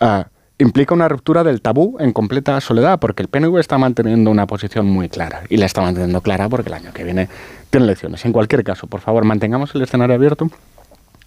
[0.00, 0.22] Uh,
[0.58, 4.86] implica una ruptura del tabú en completa soledad, porque el PNV está manteniendo una posición
[4.86, 7.28] muy clara, y la está manteniendo clara porque el año que viene
[7.70, 8.24] tiene elecciones.
[8.24, 10.50] En cualquier caso, por favor, mantengamos el escenario abierto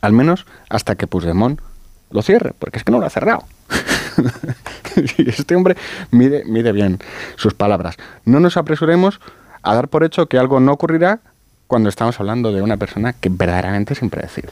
[0.03, 1.61] al menos hasta que Puigdemont
[2.11, 3.45] lo cierre, porque es que no lo ha cerrado.
[5.17, 5.77] este hombre
[6.11, 6.99] mide, mide bien
[7.37, 7.95] sus palabras.
[8.25, 9.21] No nos apresuremos
[9.61, 11.21] a dar por hecho que algo no ocurrirá
[11.67, 14.51] cuando estamos hablando de una persona que verdaderamente es impredecible.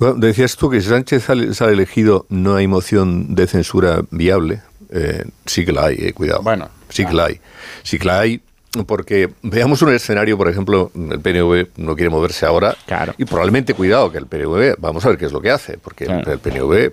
[0.00, 4.60] Bueno, decías tú que si Sánchez sale, sale, elegido no hay moción de censura viable.
[4.90, 6.42] Eh, sí que la hay, eh, cuidado.
[6.42, 7.10] Bueno, sí claro.
[7.10, 7.40] que la hay.
[7.84, 8.42] Sí que la hay
[8.86, 13.14] porque veamos un escenario, por ejemplo, el PNV no quiere moverse ahora claro.
[13.16, 16.04] y probablemente, cuidado, que el PNV, vamos a ver qué es lo que hace, porque
[16.04, 16.30] claro.
[16.30, 16.92] el PNV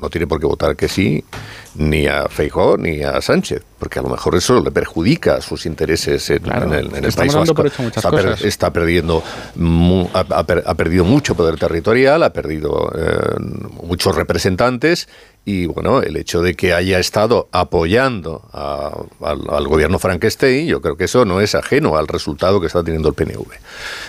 [0.00, 1.24] no tiene por qué votar que sí
[1.78, 6.28] ni a Feijó ni a Sánchez, porque a lo mejor eso le perjudica sus intereses
[6.30, 6.66] en, claro.
[6.66, 7.64] en el, en el País Vasco.
[7.64, 9.22] Está, per, está, perdiendo,
[9.56, 13.40] mu, ha, ha, perdido mucho poder territorial, ha perdido eh,
[13.82, 15.08] muchos representantes
[15.44, 20.80] y bueno, el hecho de que haya estado apoyando a, al, al, gobierno Frankenstein, yo
[20.80, 23.46] creo que eso no es ajeno al resultado que está teniendo el PNV.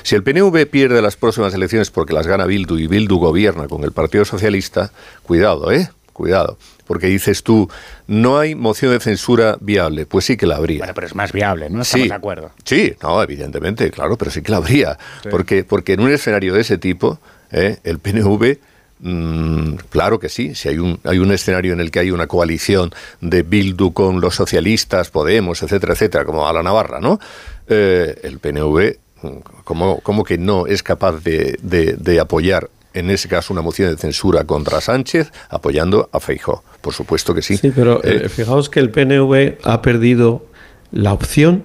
[0.01, 3.83] Si el PNV pierde las próximas elecciones porque las gana Bildu y Bildu gobierna con
[3.83, 4.91] el Partido Socialista,
[5.21, 5.89] cuidado, ¿eh?
[6.17, 6.57] Cuidado.
[6.85, 7.69] Porque dices tú,
[8.07, 10.05] no hay moción de censura viable.
[10.05, 10.79] Pues sí que la habría.
[10.79, 11.83] Bueno, pero es más viable, ¿no?
[11.83, 12.51] Estamos sí, de acuerdo.
[12.65, 14.97] Sí, no, evidentemente, claro, pero sí que la habría.
[15.21, 15.29] Sí.
[15.29, 17.19] Porque, porque en un escenario de ese tipo,
[17.51, 17.77] ¿eh?
[17.83, 18.57] el PNV
[18.99, 22.25] Mm, claro que sí, si hay un, hay un escenario en el que hay una
[22.25, 22.91] coalición
[23.21, 27.19] de Bildu con los socialistas, Podemos, etcétera, etcétera, como a la Navarra, ¿no?
[27.67, 28.97] Eh, el PNV,
[29.63, 33.91] como, como que no es capaz de, de, de, apoyar en ese caso una moción
[33.91, 36.63] de censura contra Sánchez, apoyando a Feijó.
[36.81, 37.57] Por supuesto que sí.
[37.57, 40.45] Sí, pero eh, fijaos que el PNV ha perdido
[40.91, 41.63] la opción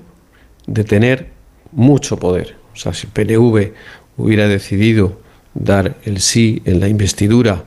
[0.67, 1.31] de tener
[1.73, 2.57] mucho poder.
[2.75, 3.73] O sea, si el PNV
[4.17, 5.21] hubiera decidido
[5.55, 7.65] dar el sí en la investidura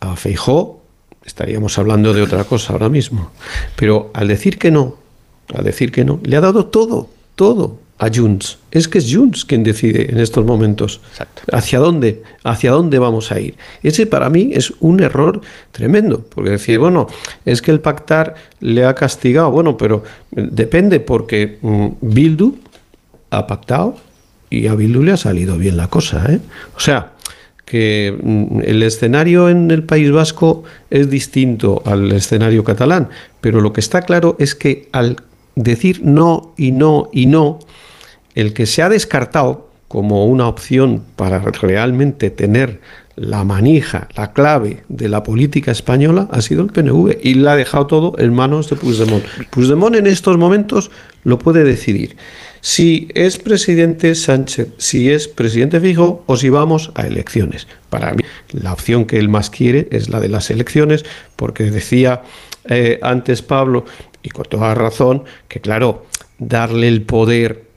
[0.00, 0.82] a Feijó,
[1.24, 3.30] estaríamos hablando de otra cosa ahora mismo.
[3.76, 4.96] Pero al decir que no,
[5.54, 8.58] al decir que no, le ha dado todo, todo a Junts.
[8.70, 11.42] Es que es Junts quien decide en estos momentos Exacto.
[11.52, 13.56] hacia dónde, hacia dónde vamos a ir.
[13.82, 15.40] Ese para mí es un error
[15.72, 17.08] tremendo, porque decir, bueno,
[17.44, 22.56] es que el pactar le ha castigado, bueno, pero depende porque mm, Bildu
[23.30, 23.96] ha pactado
[24.48, 26.40] y a Bildu le ha salido bien la cosa, ¿eh?
[26.76, 27.12] O sea,
[27.64, 33.08] que mm, el escenario en el País Vasco es distinto al escenario catalán,
[33.40, 35.16] pero lo que está claro es que al
[35.54, 37.58] decir no y no y no,
[38.38, 42.80] el que se ha descartado como una opción para realmente tener
[43.16, 47.56] la manija, la clave de la política española ha sido el PNV y la ha
[47.56, 49.24] dejado todo en manos de Puigdemont.
[49.50, 50.92] Puigdemont en estos momentos
[51.24, 52.16] lo puede decidir
[52.60, 57.66] si es presidente Sánchez, si es presidente Fijo o si vamos a elecciones.
[57.90, 58.22] Para mí,
[58.52, 62.22] la opción que él más quiere es la de las elecciones, porque decía
[62.68, 63.84] eh, antes Pablo,
[64.22, 66.06] y con toda razón, que claro,
[66.38, 67.67] darle el poder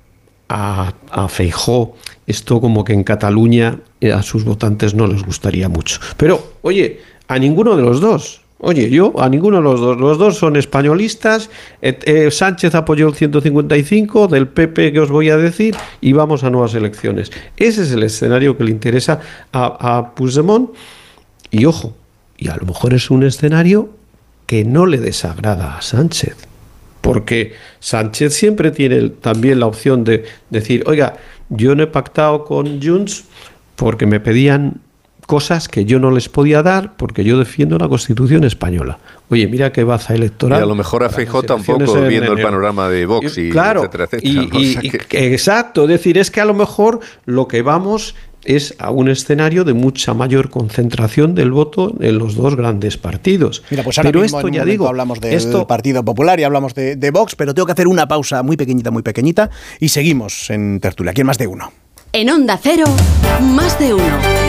[0.51, 1.95] a, a Feijó,
[2.27, 5.99] esto como que en Cataluña eh, a sus votantes no les gustaría mucho.
[6.17, 9.97] Pero, oye, a ninguno de los dos, Oye, yo a ninguno de los dos.
[9.97, 11.49] Los dos son españolistas.
[11.81, 16.43] Eh, eh, Sánchez apoyó el 155 del PP que os voy a decir y vamos
[16.43, 17.31] a nuevas elecciones.
[17.57, 19.19] Ese es el escenario que le interesa
[19.51, 20.69] a, a Puigdemont.
[21.49, 21.95] Y ojo,
[22.37, 23.89] y a lo mejor es un escenario
[24.45, 26.50] que no le desagrada a Sánchez.
[27.01, 31.15] Porque Sánchez siempre tiene también la opción de decir, oiga,
[31.49, 33.25] yo no he pactado con Junts
[33.75, 34.79] porque me pedían
[35.25, 38.99] cosas que yo no les podía dar porque yo defiendo la Constitución española.
[39.29, 40.59] Oye, mira qué baza electoral.
[40.59, 44.09] Y a lo mejor a Feijó tampoco viendo el panorama de Vox y claro, etcétera,
[44.11, 44.97] etcétera.
[45.11, 48.15] Exacto, es decir, es que a lo mejor lo que vamos
[48.45, 53.63] es a un escenario de mucha mayor concentración del voto en los dos grandes partidos.
[53.69, 57.11] Mira, pues ahora pero esto ya digo, hablamos del Partido Popular y hablamos de, de
[57.11, 61.11] Vox, pero tengo que hacer una pausa muy pequeñita, muy pequeñita y seguimos en tertulia.
[61.11, 61.71] Aquí en más de uno.
[62.13, 62.85] En Onda Cero,
[63.41, 64.40] más de uno.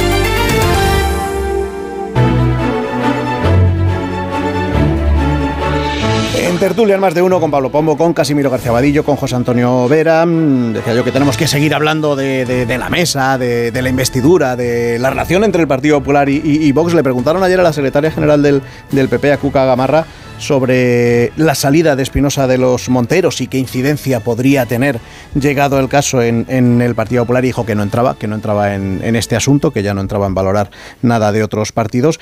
[6.63, 9.89] En tertulia más de uno con Pablo Pombo, con Casimiro García Vadillo, con José Antonio
[9.89, 10.25] Vera.
[10.25, 14.97] Mm, decía yo que tenemos que seguir hablando de, la mesa, de, la investidura, de
[15.01, 16.95] la relación entre el Partido Popular y, Vox.
[16.95, 20.07] Le preguntaron ayer a la secretaria general del, del PP, a Cuca Gamarra,
[20.43, 25.01] sobre la salida de Espinosa de los Monteros y qué incidencia podría tener
[25.35, 26.47] llegado el caso en,
[26.83, 29.83] el Partido Popular y dijo que no entraba, que no entraba en, este asunto, que
[29.83, 30.71] ya no entraba en valorar
[31.01, 32.19] nada de otros partidos.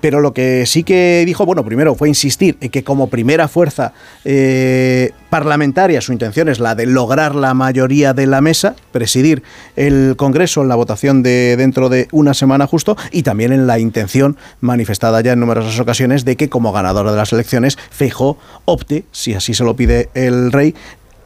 [0.00, 3.92] Pero lo que sí que dijo, bueno, primero fue insistir en que como primera fuerza
[4.24, 9.42] eh, parlamentaria su intención es la de lograr la mayoría de la mesa, presidir
[9.74, 13.80] el Congreso en la votación de dentro de una semana justo y también en la
[13.80, 19.06] intención manifestada ya en numerosas ocasiones de que como ganadora de las elecciones Feijó opte,
[19.10, 20.76] si así se lo pide el rey,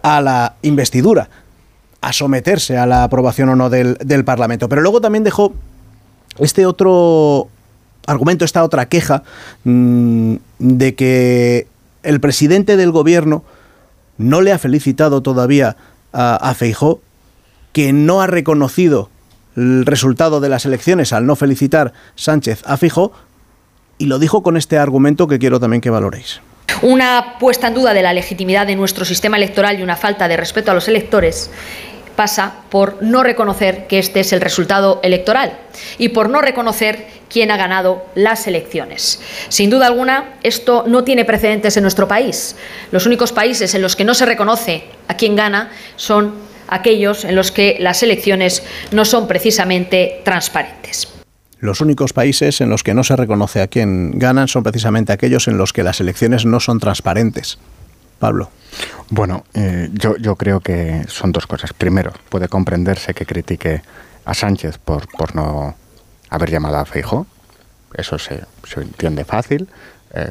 [0.00, 1.28] a la investidura,
[2.00, 4.70] a someterse a la aprobación o no del, Parlamento.
[4.70, 5.52] Pero luego también dejó
[6.38, 7.48] este otro
[8.06, 9.22] argumento, esta otra queja
[9.64, 11.66] mm, de que
[12.02, 13.44] el presidente del gobierno
[14.18, 15.76] no le ha felicitado todavía
[16.12, 17.00] a, a Feijó,
[17.72, 19.10] que no ha reconocido
[19.56, 23.12] el resultado de las elecciones al no felicitar Sánchez a Feijó,
[23.98, 26.40] y lo dijo con este argumento que quiero también que valoréis.
[26.82, 30.36] Una puesta en duda de la legitimidad de nuestro sistema electoral y una falta de
[30.36, 31.50] respeto a los electores
[32.18, 35.52] pasa por no reconocer que este es el resultado electoral
[35.98, 39.20] y por no reconocer quién ha ganado las elecciones.
[39.48, 42.56] Sin duda alguna, esto no tiene precedentes en nuestro país.
[42.90, 46.34] Los únicos países en los que no se reconoce a quién gana son
[46.66, 51.06] aquellos en los que las elecciones no son precisamente transparentes.
[51.60, 55.46] Los únicos países en los que no se reconoce a quién ganan son precisamente aquellos
[55.46, 57.60] en los que las elecciones no son transparentes.
[58.18, 58.50] Pablo.
[59.10, 61.72] Bueno, eh, yo, yo creo que son dos cosas.
[61.72, 63.82] Primero, puede comprenderse que critique
[64.24, 65.74] a Sánchez por, por no
[66.30, 67.26] haber llamado a Feijo.
[67.94, 68.44] Eso se,
[68.76, 69.68] entiende fácil.
[70.12, 70.30] Eh,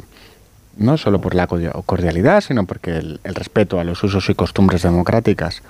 [0.78, 5.64] no solo por la cordialidad, sino porque el, respeto a los usos y costumbres democráticas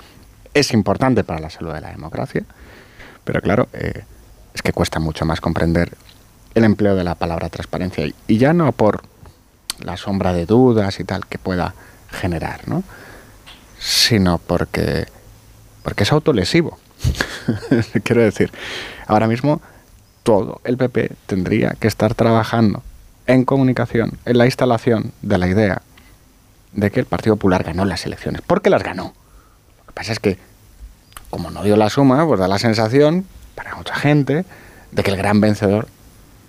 [0.53, 2.43] es importante para la salud de la democracia.
[3.23, 4.03] Pero claro, eh,
[4.53, 5.95] es que cuesta mucho más comprender
[6.55, 9.03] el empleo de la palabra transparencia y ya no por
[9.79, 11.73] la sombra de dudas y tal que pueda
[12.09, 12.83] generar, ¿no?
[13.79, 15.07] sino porque,
[15.83, 16.77] porque es autolesivo.
[18.03, 18.51] Quiero decir,
[19.05, 19.61] ahora mismo
[20.23, 22.83] todo el PP tendría que estar trabajando
[23.27, 25.81] en comunicación, en la instalación de la idea
[26.73, 28.41] de que el Partido Popular ganó las elecciones.
[28.41, 29.13] ¿Por qué las ganó?
[29.79, 30.37] Lo que pasa es que,
[31.29, 34.45] como no dio la suma, pues da la sensación para mucha gente
[34.91, 35.87] de que el gran vencedor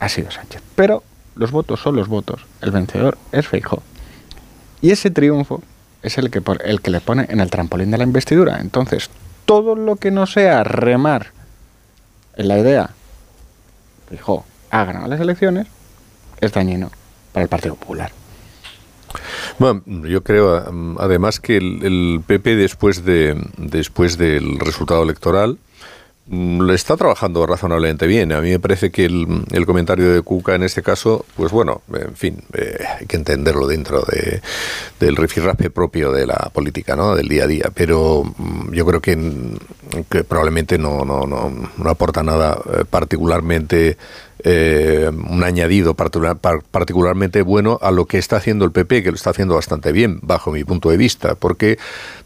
[0.01, 0.63] ha sido Sánchez.
[0.77, 1.03] Pero
[1.35, 2.47] los votos son los votos.
[2.61, 3.83] El vencedor es Feijóo.
[4.81, 5.63] Y ese triunfo
[6.03, 8.59] es el que, el que le pone en el trampolín de la investidura.
[8.61, 9.11] Entonces,
[9.45, 11.29] todo lo que no sea remar
[12.37, 12.91] en la idea,
[14.09, 15.67] Feijóo ha ganado las elecciones,
[16.41, 16.91] es dañino
[17.33, 18.13] para el Partido Popular.
[19.59, 25.68] Bueno, yo creo además que el, el, PP después de después del resultado electoral Mm,
[26.31, 28.33] lo está trabajando razonablemente bien.
[28.33, 32.15] A mí me parece que el, comentario de Cuca en este caso, pues bueno, en
[32.15, 34.43] fin, eh, hay que entenderlo dentro de,
[35.01, 37.15] del rifirrafe propio de la política, ¿no?
[37.15, 37.71] Del día a día.
[37.75, 39.17] Pero mm, yo creo que,
[40.11, 43.97] que probablemente no, no, no, no aporta nada eh, particularmente
[44.45, 49.31] eh, un añadido particularmente bueno a lo que está haciendo el PP, que lo está
[49.31, 51.79] haciendo bastante bien, bajo mi punto de vista, porque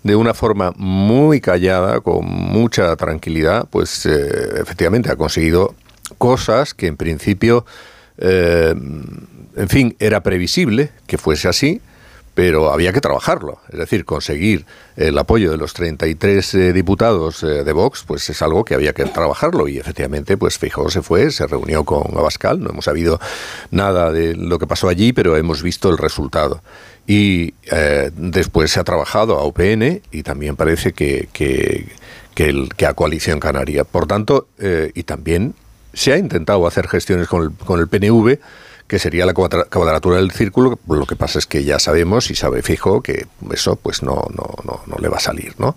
[0.02, 5.74] de una forma muy callada, con mucha tranquilidad, pues eh, efectivamente ha conseguido
[6.18, 7.64] cosas que en principio,
[8.18, 8.74] eh,
[9.56, 11.80] en fin, era previsible que fuese así,
[12.34, 13.60] pero había que trabajarlo.
[13.70, 14.64] Es decir, conseguir
[14.96, 18.94] el apoyo de los 33 eh, diputados eh, de Vox, pues es algo que había
[18.94, 19.68] que trabajarlo.
[19.68, 22.60] Y efectivamente, pues Feijóo se fue, se reunió con Abascal.
[22.60, 23.20] No hemos sabido
[23.70, 26.62] nada de lo que pasó allí, pero hemos visto el resultado.
[27.06, 31.88] Y eh, después se ha trabajado a UPN y también parece que, que,
[32.36, 33.84] el, que a Coalición Canaria.
[33.84, 34.48] Por tanto,
[34.94, 35.54] y también
[35.92, 38.38] se ha intentado hacer gestiones con el, con el PNV
[38.86, 40.78] que sería la cuadratura del círculo.
[40.88, 44.54] Lo que pasa es que ya sabemos y sabe fijo que eso pues no, no,
[44.64, 45.76] no, no le va a salir, ¿no?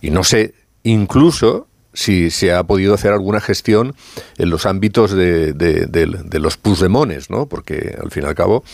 [0.00, 3.94] Y no sé, incluso si se ha podido hacer alguna gestión
[4.36, 7.46] en los ámbitos de, los pusdemones, ¿no?
[7.46, 8.64] Porque al fin y al cabo.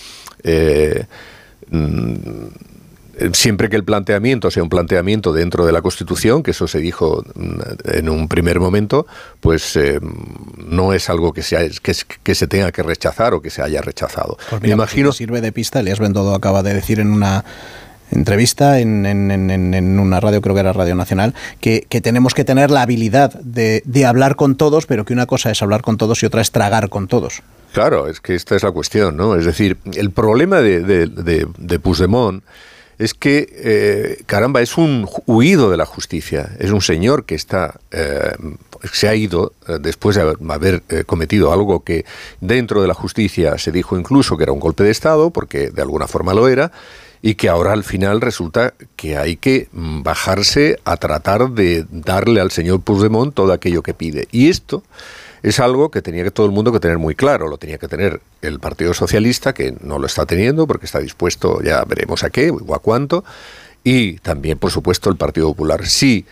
[0.42, 1.04] Eh,
[1.70, 2.46] mm,
[3.32, 7.24] siempre que el planteamiento sea un planteamiento dentro de la Constitución, que eso se dijo
[7.34, 7.60] mm,
[7.96, 9.06] en un primer momento,
[9.40, 10.00] pues eh,
[10.56, 14.38] no es algo que, sea, que, se tenga que rechazar o que se haya rechazado.
[14.48, 15.12] Pues Me imagino.
[15.12, 17.44] sirve de pista, Elías Bendodo acaba de decir en una
[18.10, 22.82] entrevista en, en, una radio, creo que era Radio Nacional, que, tenemos que tener la
[22.82, 26.40] habilidad de, hablar con todos, pero que una cosa es hablar con todos y otra
[26.40, 27.42] es tragar con todos.
[27.72, 29.36] Claro, es que esta es la cuestión, ¿no?
[29.36, 32.42] Es decir, el problema de, de, de, de Puigdemont
[33.01, 37.80] es que, eh, caramba, es un huido de la justicia, es un señor que está,
[37.90, 38.34] eh,
[38.92, 42.05] se ha ido eh, después de haber cometido algo que
[42.42, 45.80] dentro de la justicia se dijo incluso que era un golpe de Estado, porque de
[45.80, 46.72] alguna forma lo era,
[47.22, 52.42] y que ahora al final resulta que hay que mm, bajarse a tratar de darle
[52.42, 54.28] al señor Puigdemont todo aquello que pide.
[54.30, 54.82] Y esto
[55.43, 57.49] es algo que tenía que todo el mundo que tener muy claro.
[57.49, 61.62] Lo tenía que tener el Partido Socialista, que no lo está teniendo porque está dispuesto,
[61.62, 63.24] ya veremos a qué o a cuánto,
[63.82, 65.86] y también, por supuesto, el Partido Popular.
[65.86, 66.26] Sí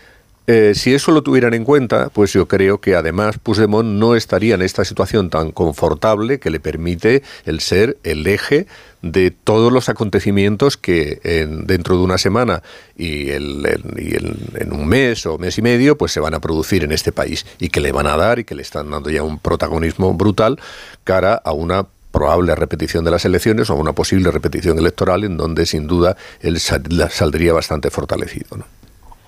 [0.51, 4.55] eh, si eso lo tuvieran en cuenta, pues yo creo que además Puigdemont no estaría
[4.55, 8.67] en esta situación tan confortable que le permite el ser el eje
[9.03, 11.21] de todos los acontecimientos que
[11.65, 12.63] dentro de una semana
[12.97, 17.13] y, en un mes o mes y medio pues se van a producir en este
[17.13, 20.15] país y que le van a dar y que le están dando ya un protagonismo
[20.15, 20.59] brutal
[21.05, 25.37] cara a una probable repetición de las elecciones o a una posible repetición electoral en
[25.37, 28.57] donde sin duda él saldría bastante fortalecido.
[28.57, 28.65] ¿no?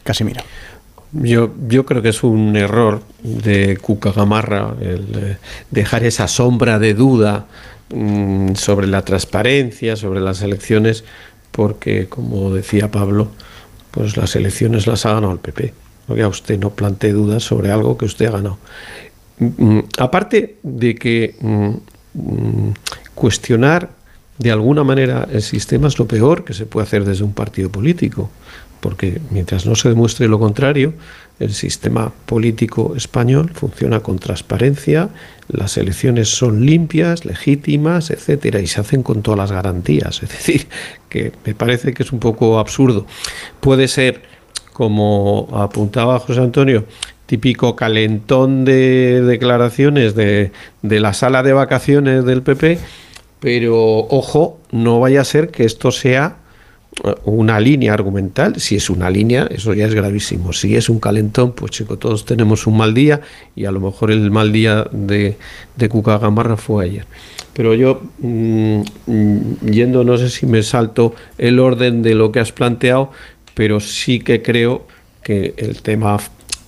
[0.03, 0.43] Casimiro.
[1.13, 5.37] Yo, yo creo que es un error de Cuca Gamarra el eh,
[5.71, 7.47] dejar esa sombra de duda
[7.93, 11.05] mm, sobre la transparencia, sobre las elecciones,
[11.51, 13.29] porque, como decía Pablo,
[13.91, 15.75] pues las elecciones las ha ganado el PP.
[16.15, 18.59] Que a usted no plantee dudas sobre algo que usted ha ganado.
[19.39, 22.71] Mm, aparte de que mm,
[23.15, 23.91] cuestionar
[24.39, 27.69] de alguna manera el sistema es lo peor que se puede hacer desde un partido
[27.69, 28.31] político
[28.81, 30.95] porque mientras no se demuestre lo contrario,
[31.39, 35.09] el sistema político español funciona con transparencia,
[35.49, 40.23] las elecciones son limpias, legítimas, etcétera, y se hacen con todas las garantías.
[40.23, 40.67] Es decir,
[41.09, 43.07] que me parece que es un poco absurdo.
[43.61, 44.23] Puede ser,
[44.73, 46.85] como apuntaba José Antonio,
[47.25, 50.53] típico calentón de declaraciones de,
[50.83, 52.79] de la sala de vacaciones del PP,
[53.41, 56.40] pero ojo, no vaya a ser que esto sea
[57.25, 60.53] una línea argumental, si es una línea, eso ya es gravísimo.
[60.53, 63.21] Si es un calentón, pues chico, todos tenemos un mal día
[63.57, 65.37] y a lo mejor el mal día de,
[65.77, 67.07] de Cuca Gamarra fue ayer.
[67.55, 68.83] Pero yo, mm,
[69.71, 73.11] yendo, no sé si me salto el orden de lo que has planteado,
[73.55, 74.87] pero sí que creo
[75.23, 76.19] que el tema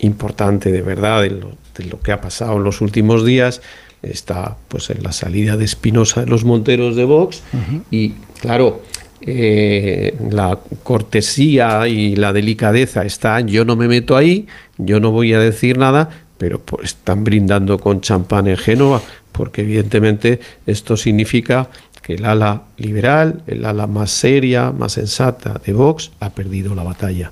[0.00, 3.62] importante de verdad, de lo, que ha pasado en los últimos días,
[4.02, 7.42] está pues en la salida de Espinosa de los Monteros de Vox
[7.90, 8.10] y
[8.40, 8.82] claro,
[9.24, 14.46] eh, la cortesía y la delicadeza están, yo no me meto ahí,
[14.78, 19.00] yo no voy a decir nada, pero pues, están brindando con champán en Génova,
[19.30, 21.68] porque evidentemente esto significa
[22.02, 26.82] que el ala liberal, el ala más seria, más sensata de Vox, ha perdido la
[26.82, 27.30] batalla.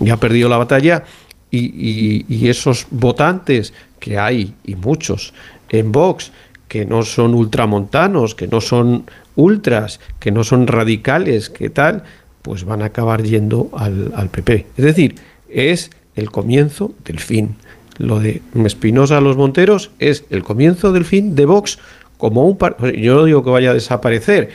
[0.00, 1.04] Y ha perdido la batalla
[1.50, 5.32] y esos votantes que hay, y muchos,
[5.68, 6.32] en Vox,
[6.76, 9.04] que no son ultramontanos, que no son
[9.34, 12.02] ultras, que no son radicales, que tal,
[12.42, 14.66] pues van a acabar yendo al, PP.
[14.76, 15.14] Es decir,
[15.48, 17.56] es el comienzo del fin.
[17.96, 21.78] Lo de Espinosa a los Monteros es el comienzo del fin de Vox
[22.18, 22.58] como un...
[22.98, 24.50] Yo no digo que vaya a desaparecer,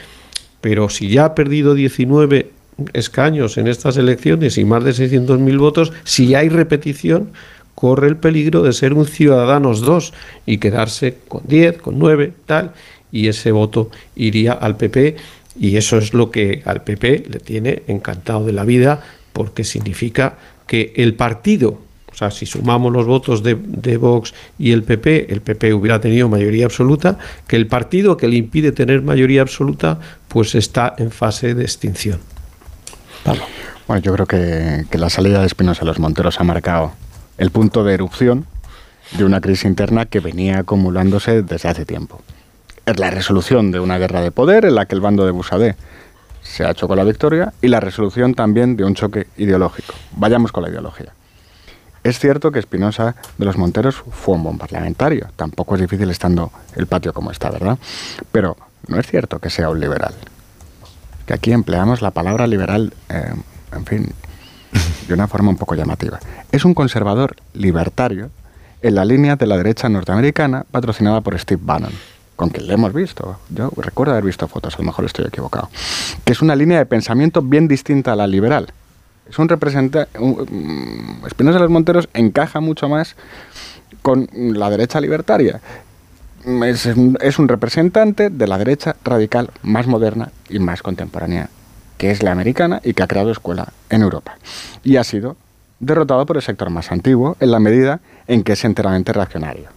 [0.60, 2.52] pero si ya ha perdido 19
[2.92, 7.32] escaños en estas elecciones y más de 600.000 votos, si hay repetición,
[7.74, 10.12] corre el peligro de ser un Ciudadanos 2
[10.46, 12.72] y quedarse con 10, con 9, tal,
[13.10, 15.16] y ese voto iría al PP
[15.58, 19.02] y eso es lo que al PP le tiene encantado de la vida
[19.32, 21.78] porque significa que el partido,
[22.10, 23.54] o sea, si sumamos los votos de,
[23.96, 28.36] Vox y el PP, el PP hubiera tenido mayoría absoluta, que el partido que le
[28.36, 29.98] impide tener mayoría absoluta,
[30.28, 32.20] pues está en fase de extinción.
[33.24, 33.42] Pablo.
[33.86, 36.92] Bueno, yo creo que, que la salida de Espinosa a los Monteros ha marcado
[37.42, 38.46] el punto de erupción
[39.18, 42.20] de una crisis interna que venía acumulándose desde hace tiempo
[42.86, 45.74] es la resolución de una guerra de poder en la que el bando de Busadé
[46.40, 49.92] se ha hecho con la victoria y la resolución también de un choque ideológico.
[50.12, 51.12] Vayamos con la ideología.
[52.04, 55.28] Es cierto que Espinosa de los Monteros fue un buen parlamentario.
[55.34, 57.76] Tampoco es difícil estando el patio como está, ¿verdad?
[58.30, 60.14] Pero no es cierto que sea un liberal.
[61.26, 63.34] Que aquí empleamos la palabra liberal, eh,
[63.72, 64.12] en fin,
[65.06, 66.18] de una forma un poco llamativa.
[66.50, 68.30] Es un conservador libertario
[68.82, 71.92] en la línea de la derecha norteamericana patrocinada por Steve Bannon,
[72.36, 73.38] con quien le hemos visto.
[73.50, 75.70] Yo recuerdo haber visto fotos, a lo mejor estoy equivocado.
[76.24, 78.72] Que es una línea de pensamiento bien distinta a la liberal.
[79.28, 80.18] Es un representante.
[80.18, 83.14] Mm, Espinosa de los Monteros encaja mucho más
[84.02, 85.60] con la derecha libertaria.
[86.64, 91.48] Es, es un representante de la derecha radical más moderna y más contemporánea,
[91.98, 94.36] que es la americana y que ha creado escuela en Europa.
[94.82, 95.36] Y ha sido
[95.80, 99.68] derrotado por el sector más antiguo en la medida en que es enteramente reaccionario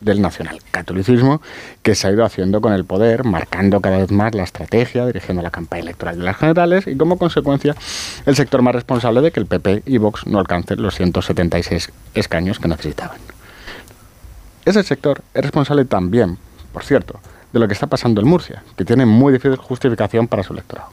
[0.00, 1.42] del nacionalcatolicismo
[1.82, 5.42] que se ha ido haciendo con el poder, marcando cada vez más la estrategia, dirigiendo
[5.42, 7.74] la campaña electoral de las generales y como consecuencia
[8.26, 12.58] el sector más responsable de que el PP y Vox no alcancen los 176 escaños
[12.58, 13.18] que necesitaban.
[14.64, 16.38] Ese sector es responsable también,
[16.72, 17.18] por cierto,
[17.52, 20.90] de lo que está pasando en Murcia, que tiene muy difícil justificación para su electorado.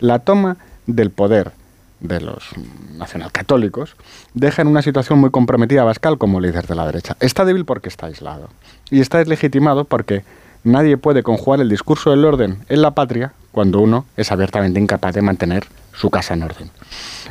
[0.00, 1.52] La toma del poder
[2.00, 2.50] de los
[2.96, 3.96] nacionalcatólicos
[4.34, 7.16] deja en una situación muy comprometida a Bascal como líder de la derecha.
[7.20, 8.48] Está débil porque está aislado
[8.90, 10.24] y está deslegitimado porque
[10.64, 15.14] nadie puede conjugar el discurso del orden en la patria cuando uno es abiertamente incapaz
[15.14, 16.70] de mantener su casa en orden.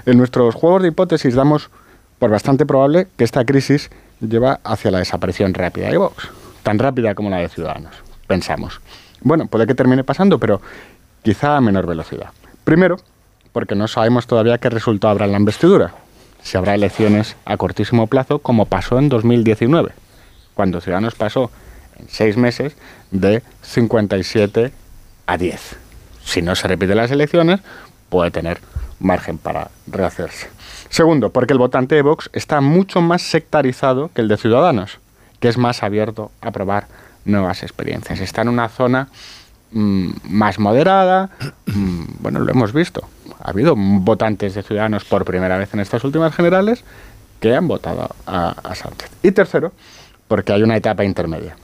[0.06, 1.70] En nuestros juegos de hipótesis damos
[2.20, 3.90] por bastante probable que esta crisis
[4.20, 6.28] lleva hacia la desaparición rápida de Vox,
[6.64, 7.94] tan rápida como la de Ciudadanos,
[8.28, 8.82] pensamos.
[9.22, 10.62] Bueno, puede que termine pasando, pero
[11.24, 12.32] quizá a menor velocidad.
[12.68, 12.98] Primero,
[13.54, 15.94] porque no sabemos todavía qué resultado habrá en la investidura,
[16.44, 19.94] si habrá elecciones a cortísimo plazo, como pasó en 2019,
[20.54, 21.50] cuando Ciudadanos pasó
[21.98, 22.76] en seis meses
[23.10, 24.74] de 57
[25.28, 25.78] a 10.
[26.26, 27.62] Si no se repiten las elecciones,
[28.10, 28.60] puede tener
[29.00, 30.50] margen para rehacerse.
[30.90, 35.00] Segundo, porque el votante de Vox está mucho más sectarizado que el de Ciudadanos,
[35.40, 36.88] que es más abierto a probar
[37.24, 38.20] nuevas experiencias.
[38.20, 39.08] Está en una zona
[39.72, 41.30] mm, más moderada,
[41.66, 43.08] mm, bueno, lo hemos visto.
[43.40, 46.84] Ha habido votantes de Ciudadanos por primera vez en estas últimas generales
[47.40, 49.10] que han votado a, a Sánchez.
[49.24, 49.72] Y tercero,
[50.28, 51.56] porque hay una etapa intermedia.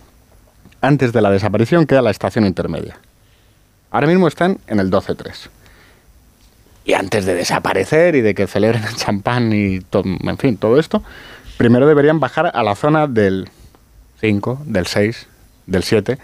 [0.81, 2.99] Antes de la desaparición queda la estación intermedia.
[3.89, 5.49] Ahora mismo están en el 12-3
[6.85, 10.79] y antes de desaparecer y de que celebren el champán y todo, en fin, todo
[10.79, 11.03] esto,
[11.57, 13.49] primero deberían bajar a la zona del
[14.19, 15.27] 5, del 6,
[15.67, 16.17] del 7,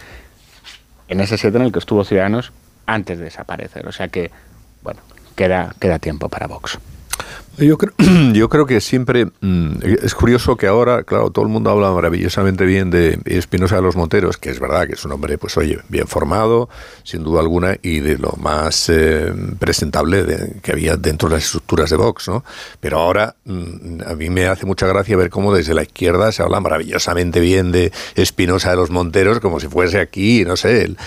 [1.09, 2.53] en ese 7 en el que estuvo Ciudadanos
[2.85, 3.85] antes de desaparecer.
[3.87, 4.31] O sea que,
[4.81, 5.01] bueno,
[5.35, 6.79] queda, queda tiempo para Vox.
[7.59, 7.93] Yo creo,
[8.33, 12.65] yo creo que siempre mm, es curioso que ahora, claro, todo el mundo habla maravillosamente
[12.65, 15.79] bien de Espinosa de los Monteros, que es verdad que es un hombre, pues oye,
[15.89, 16.69] bien formado,
[17.03, 21.89] sin duda alguna, y de lo más eh, presentable que había dentro de las estructuras
[21.89, 22.45] de Vox, ¿no?
[22.79, 26.43] Pero ahora mm, a mí me hace mucha gracia ver cómo desde la izquierda se
[26.43, 30.97] habla maravillosamente bien de Espinosa de los Monteros, como si fuese aquí, no sé, el,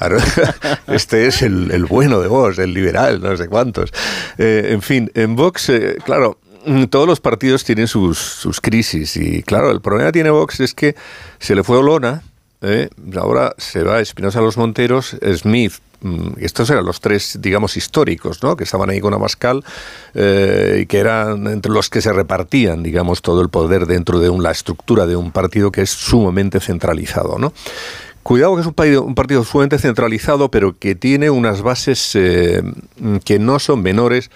[0.88, 3.92] este es el, bueno de Vox, el liberal, no sé cuántos.
[4.36, 5.70] Eh, en fin, en Vox
[6.04, 10.74] claro, mm, todos los partidos tienen sus, crisis y claro, el problema tiene Vox es
[10.74, 10.96] que
[11.38, 12.22] se le fue Olona,
[12.62, 12.88] ¿eh?
[13.16, 18.56] ahora se va Espinosa Los Monteros, Smith, mm, estos eran los tres, digamos, históricos, ¿no?
[18.56, 19.62] Que estaban ahí con Abascal
[20.14, 24.36] eh, y que eran entre los que se repartían, digamos, todo el poder dentro de
[24.36, 27.52] la estructura de un partido que es sumamente centralizado, ¿no?
[28.24, 32.62] Cuidado que es un partido, un partido sumamente centralizado, pero que tiene unas bases eh,
[33.24, 34.30] que no son menores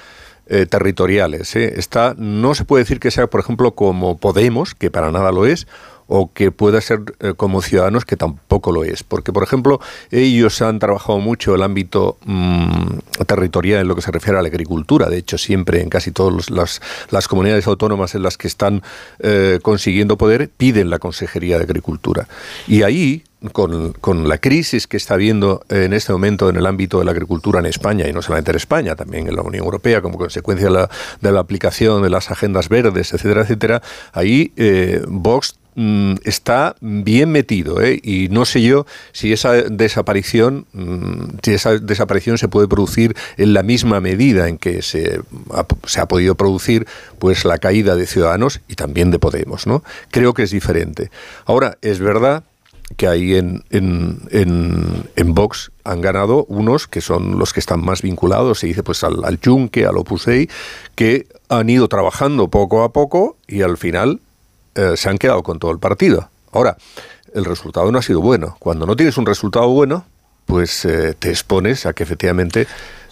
[0.47, 1.57] eh, territoriales.
[1.57, 1.75] ¿eh?
[1.77, 5.47] Está, no se puede decir que sea, por ejemplo, como Podemos, que para nada lo
[5.47, 5.67] es,
[6.07, 9.03] o que pueda ser eh, como Ciudadanos, que tampoco lo es.
[9.03, 9.81] Porque, por ejemplo,
[10.11, 14.49] ellos han trabajado mucho el ámbito mm, territorial en lo que se refiere a la
[14.49, 15.09] agricultura.
[15.09, 18.83] De hecho, siempre en casi todas las, comunidades autónomas en las que están
[19.63, 22.29] consiguiendo poder, piden la Consejería de Agricultura.
[22.67, 26.99] Y ahí con, con, la crisis que está habiendo en este momento en el ámbito
[26.99, 30.01] de la agricultura en España, y no solamente en España, también en la Unión Europea,
[30.01, 30.91] como consecuencia de la,
[31.21, 33.83] de la aplicación de las agendas verdes, etcétera, etcétera,
[34.13, 38.01] ahí eh, Vox mm, está bien metido ¿eh?
[38.03, 43.55] y no sé yo si esa desaparición mm, si esa desaparición se puede producir en
[43.55, 45.21] la misma medida en que se
[45.53, 46.87] ha, se ha podido producir
[47.19, 51.11] pues la caída de Ciudadanos y también de Podemos no creo que es diferente
[51.47, 52.45] ahora es verdad
[52.97, 54.21] que ahí en, en,
[55.17, 59.03] en, Vox han ganado unos que son los que están más vinculados, se dice pues
[59.05, 60.27] al, al Junque, al Opus
[60.95, 64.21] que han ido trabajando poco a poco y al final
[64.75, 66.29] eh, se han quedado con todo el partido.
[66.53, 66.77] Ahora,
[67.35, 68.57] el resultado no ha sido bueno.
[68.59, 70.05] Cuando no tienes un resultado bueno,
[70.47, 72.67] pues eh, te expones a que efectivamente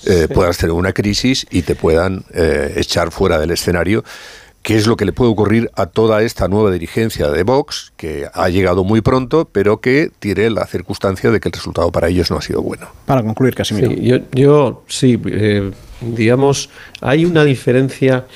[0.05, 2.24] eh, puedas tener una crisis y te puedan
[2.76, 4.05] echar fuera del escenario
[4.62, 8.26] qué es lo que le puede ocurrir a toda esta nueva dirigencia de Vox, que
[8.32, 12.30] ha llegado muy pronto, pero que tiene la circunstancia de que el resultado para ellos
[12.30, 12.86] no ha sido bueno.
[13.06, 13.90] Para concluir, Casimiro.
[13.90, 16.70] Sí, yo, yo sí, eh, digamos,
[17.01, 18.26] hay una diferencia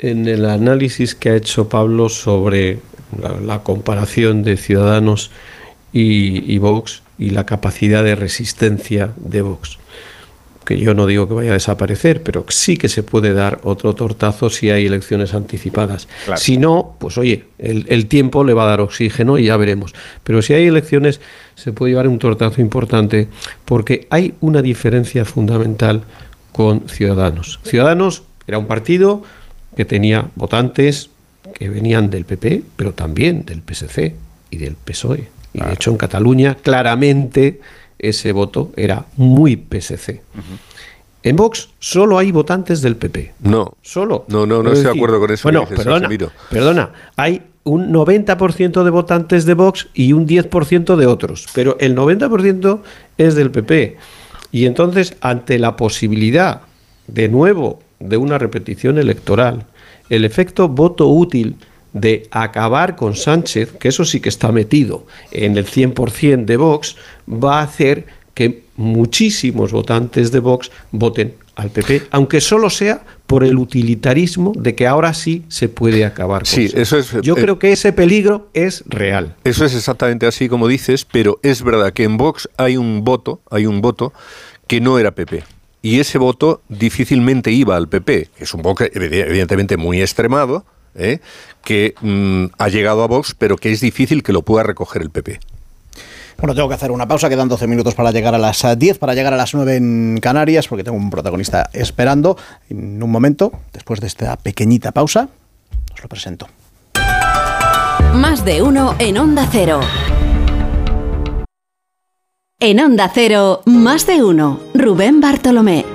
[0.00, 2.78] en el análisis que ha hecho Pablo sobre
[3.44, 5.30] la, comparación de Ciudadanos
[5.92, 9.78] y, y Vox y la capacidad de resistencia de Vox
[10.70, 13.94] que yo no digo que vaya a desaparecer, pero sí que se puede dar otro
[13.96, 16.06] tortazo si hay elecciones anticipadas.
[16.36, 19.94] Si no, pues oye, el, tiempo le va a dar oxígeno y ya veremos.
[20.22, 21.20] Pero si hay elecciones,
[21.56, 23.26] se puede llevar un tortazo importante
[23.64, 26.02] porque hay una diferencia fundamental
[26.52, 27.58] con Ciudadanos.
[27.64, 29.24] Ciudadanos era un partido
[29.80, 31.08] que tenía votantes
[31.54, 34.14] que venían del PP, pero también del PSC
[34.50, 35.30] y del PSOE.
[35.54, 37.62] Y de hecho en Cataluña claramente
[37.98, 40.20] ese voto era muy PSC.
[41.22, 43.32] En Vox solo hay votantes del PP.
[43.40, 43.72] No.
[43.80, 44.26] Solo.
[44.28, 45.44] No, no, no estoy de acuerdo con eso.
[45.44, 46.10] Bueno, perdona,
[46.50, 46.90] perdona.
[47.16, 51.46] Hay un 90% de votantes de Vox y un 10% de otros.
[51.54, 52.80] Pero el 90%
[53.16, 53.96] es del PP.
[54.52, 56.60] Y entonces, ante la posibilidad,
[57.06, 59.64] de nuevo, de una repetición electoral,
[60.10, 61.56] el efecto voto útil
[61.92, 66.96] de acabar con Sánchez, que eso sí que está metido en el 100% de Vox,
[67.26, 73.44] va a hacer que muchísimos votantes de Vox voten al PP, aunque solo sea por
[73.44, 76.42] el utilitarismo de que ahora sí se puede acabar.
[76.42, 77.12] Con sí, eso es.
[77.22, 79.36] Yo eh, creo que ese peligro es real.
[79.44, 83.40] Eso es exactamente así como dices, pero es verdad que en Vox hay un voto,
[83.50, 84.12] hay un voto
[84.66, 85.42] que no era PP.
[85.82, 91.20] Y ese voto difícilmente iba al PP, que es un voto evidentemente muy extremado, ¿eh?
[91.64, 95.10] que mm, ha llegado a Vox, pero que es difícil que lo pueda recoger el
[95.10, 95.40] PP.
[96.38, 99.14] Bueno, tengo que hacer una pausa, quedan 12 minutos para llegar a las 10, para
[99.14, 102.36] llegar a las 9 en Canarias, porque tengo un protagonista esperando.
[102.70, 105.28] En un momento, después de esta pequeñita pausa,
[105.92, 106.48] os lo presento.
[108.14, 109.80] Más de uno en Onda Cero.
[112.62, 114.60] En Onda Cero, más de uno.
[114.74, 115.86] Rubén Bartolomé.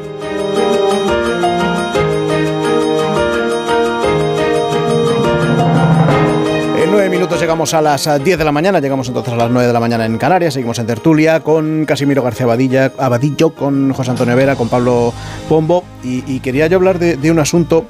[7.26, 9.74] minutos llegamos a las 10 eh, de la mañana, llegamos entonces a las 9 de
[9.74, 14.36] la mañana en Canarias, seguimos en tertulia con Casimiro García Abadilla, Abadillo, con José Antonio
[14.36, 15.14] Vera, con Pablo
[15.48, 17.86] Pombo y, quería yo hablar de, un asunto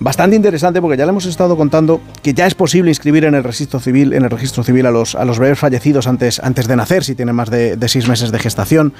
[0.00, 3.44] bastante interesante porque ya le hemos estado contando que ya es posible inscribir en el
[3.44, 6.76] registro civil, en el registro civil a los, a los bebés fallecidos antes, antes de
[6.76, 8.94] nacer, si tienen más de, seis meses de gestación.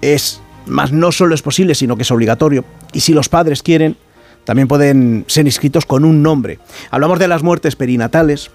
[0.00, 2.64] Es más, no solo es posible, sino que es obligatorio.
[2.92, 3.96] Y si los padres quieren,
[4.44, 6.58] también pueden ser inscritos con un nombre.
[6.90, 8.50] Hablamos de las muertes perinatales,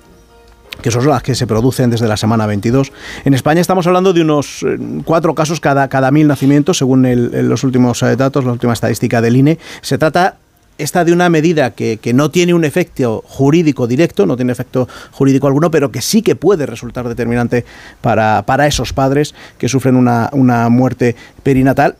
[0.81, 2.91] que son las que se producen desde la semana 22.
[3.23, 7.07] En España estamos hablando de unos eh, cuatro casos cada, cada mil nacimientos, según
[7.47, 9.59] los últimos eh, datos, la última estadística del INE.
[9.81, 10.37] Se trata
[10.77, 15.47] esta de una medida que, no tiene un efecto jurídico directo, no tiene efecto jurídico
[15.47, 17.65] alguno, pero que sí que puede resultar determinante
[18.01, 21.95] para, esos padres que sufren una, muerte perinatal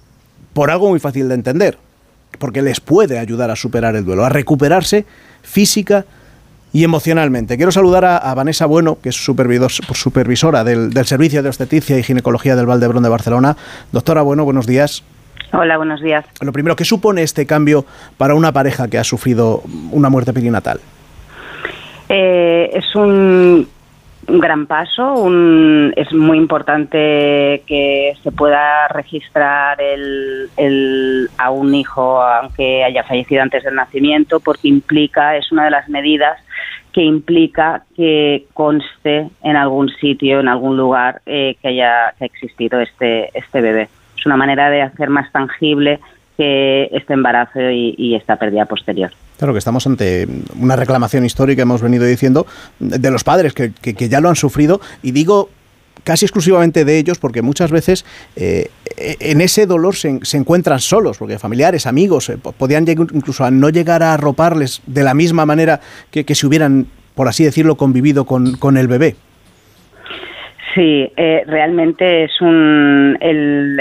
[0.54, 1.78] por algo muy fácil de entender,
[2.40, 5.06] porque les puede ayudar a superar el duelo, a recuperarse
[5.41, 6.06] física,
[6.74, 7.56] y emocionalmente.
[7.56, 12.66] Quiero saludar a, Vanessa Bueno, que es supervisora del, Servicio de Obstetricia y Ginecología del
[12.66, 13.58] Valdebrón de Barcelona.
[13.91, 15.04] Doctora Bueno, buenos días.
[15.53, 16.26] Hola, buenos días.
[16.41, 17.86] Lo primero, ¿qué supone este cambio
[18.18, 19.61] para una pareja que ha sufrido
[19.91, 20.80] una muerte perinatal?
[22.10, 23.68] Eh, es un,
[24.28, 25.26] gran paso.
[25.95, 29.78] es muy importante que se pueda registrar
[31.38, 35.88] a un hijo, aunque haya fallecido antes del nacimiento, porque implica, es una de las
[35.88, 36.38] medidas
[36.91, 43.30] que implica que conste en algún sitio, en algún lugar, eh, que haya existido este,
[43.38, 43.88] este bebé.
[44.28, 46.02] Una manera de hacer más tangible
[46.36, 49.10] que este embarazo y, esta pérdida posterior.
[49.38, 50.28] Claro que estamos ante
[50.60, 52.45] una reclamación histórica, hemos venido diciendo,
[52.80, 54.82] de los padres que, ya lo han sufrido.
[55.02, 55.49] Y digo
[56.04, 58.06] casi exclusivamente de ellos, porque muchas veces
[58.36, 63.70] eh, en ese dolor se, encuentran solos, porque familiares, amigos, eh, podían incluso a no
[63.70, 65.80] llegar a arroparles de la misma manera
[66.12, 69.16] que si hubieran, por así decirlo, convivido con el bebé.
[70.73, 73.80] Sí, eh, realmente es un el,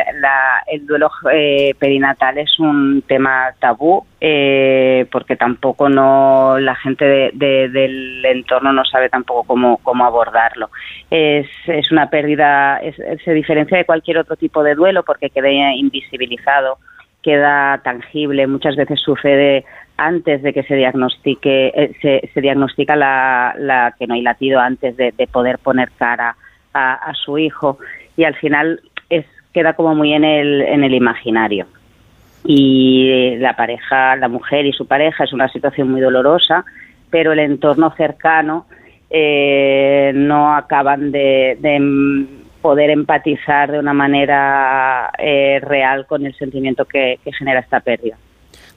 [0.83, 8.73] duelo eh, perinatal es un tema tabú eh, porque tampoco no la gente del entorno
[8.73, 10.71] no sabe tampoco cómo, cómo abordarlo.
[11.11, 12.81] Es, es una pérdida,
[13.25, 16.79] se diferencia de cualquier otro tipo de duelo porque queda invisibilizado,
[17.23, 18.47] queda tangible.
[18.47, 19.65] Muchas veces sucede
[19.97, 24.97] antes de que se diagnostique se, se diagnostica la, la que no hay latido antes
[24.97, 26.37] de, de poder poner cara
[26.77, 27.79] a, su hijo
[28.17, 28.81] y al final
[29.11, 31.67] es queda como muy en el, en el imaginario.
[32.45, 36.65] Y la pareja, la mujer y su pareja es una situación muy dolorosa,
[37.11, 38.67] pero el entorno cercano
[39.09, 41.57] eh, no acaban de,
[42.61, 48.17] poder empatizar de una manera eh, real con el sentimiento que genera esta pérdida.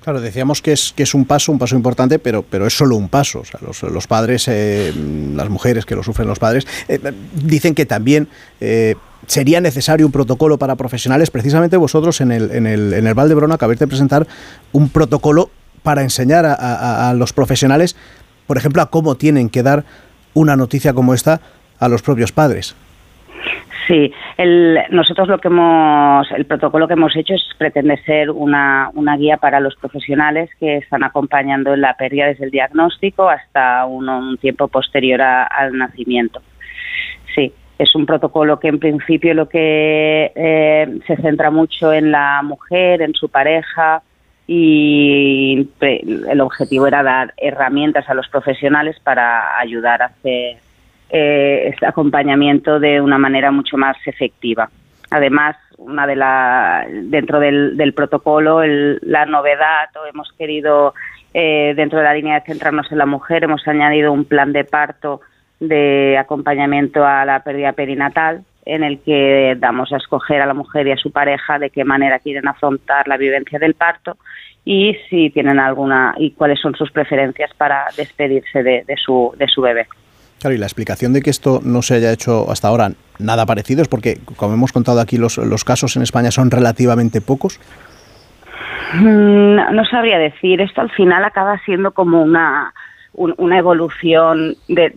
[0.01, 2.95] Claro, decíamos que es, que es un paso, un paso importante, pero, pero es solo
[2.95, 3.41] un paso.
[3.41, 4.93] O sea, los, los padres, eh,
[5.35, 6.99] las mujeres que lo sufren los padres, eh,
[7.35, 8.29] dicen que también
[8.61, 8.95] eh,
[9.27, 11.31] sería necesario un protocolo para profesionales.
[11.31, 14.25] Precisamente vosotros en el, en el, en el Valdebrona acabáis de presentar
[14.71, 15.51] un protocolo
[15.83, 17.97] para enseñar a, a los profesionales,
[18.47, 19.85] por ejemplo, a cómo tienen que dar
[20.33, 21.41] una noticia como esta
[21.77, 22.75] a los propios padres.
[23.89, 28.91] Sí, el, nosotros lo que hemos, el protocolo que hemos hecho es pretende ser una,
[29.17, 34.07] guía para los profesionales que están acompañando en la pérdida desde el diagnóstico hasta un,
[34.07, 36.39] un tiempo posterior a, al nacimiento.
[37.33, 42.43] Sí, es un protocolo que en principio lo que eh, se centra mucho en la
[42.43, 44.03] mujer, en su pareja
[44.45, 50.57] y el objetivo era dar herramientas a los profesionales para ayudar a hacer
[51.09, 54.69] eh, este acompañamiento de una manera mucho más efectiva.
[55.09, 60.93] Además, una de la, dentro del, del protocolo, el, la novedad, o hemos querido,
[61.33, 64.65] eh, dentro de la línea de centrarnos en la mujer, hemos añadido un plan de
[64.65, 65.21] parto
[65.59, 70.87] de acompañamiento a la pérdida perinatal, en el que damos a escoger a la mujer
[70.87, 74.17] y a su pareja de qué manera quieren afrontar la vivencia del parto
[74.63, 79.47] y si tienen alguna y cuáles son sus preferencias para despedirse de, de su, de
[79.47, 79.87] su bebé.
[80.39, 83.81] Claro, y la explicación de que esto no se haya hecho hasta ahora nada parecido
[83.81, 87.59] es porque, como hemos contado aquí, los, los casos en España son relativamente pocos.
[88.93, 90.61] Mm, No, no sabría decir.
[90.61, 92.73] Esto al final acaba siendo como una,
[93.13, 94.95] un- una evolución de,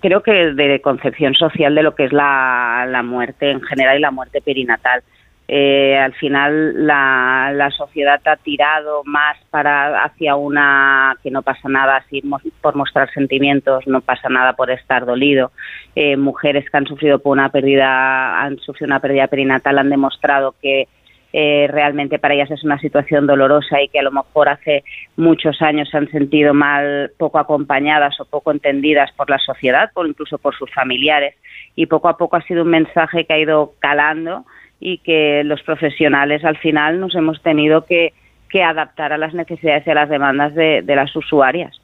[0.00, 4.00] creo que de concepción social de lo que es la, la muerte en general y
[4.00, 5.02] la muerte perinatal.
[5.50, 11.96] Eh, al final la, sociedad ha tirado más para hacia una que no pasa nada
[11.96, 12.22] así
[12.60, 15.52] por mostrar sentimientos, no pasa nada por estar dolido.
[15.94, 20.54] Eh, mujeres que han sufrido por una pérdida, han sufrido una pérdida perinatal han demostrado
[20.60, 20.86] que
[21.32, 24.84] eh, realmente para ellas es una situación dolorosa y que a lo mejor hace
[25.16, 30.04] muchos años se han sentido mal, poco acompañadas o poco entendidas por la sociedad o
[30.04, 31.34] incluso por sus familiares.
[31.74, 34.44] Y poco a poco ha sido un mensaje que ha ido calando
[34.80, 38.12] y que los profesionales al final nos hemos tenido que,
[38.48, 41.80] que adaptar a las necesidades y a las demandas de, de las usuarias.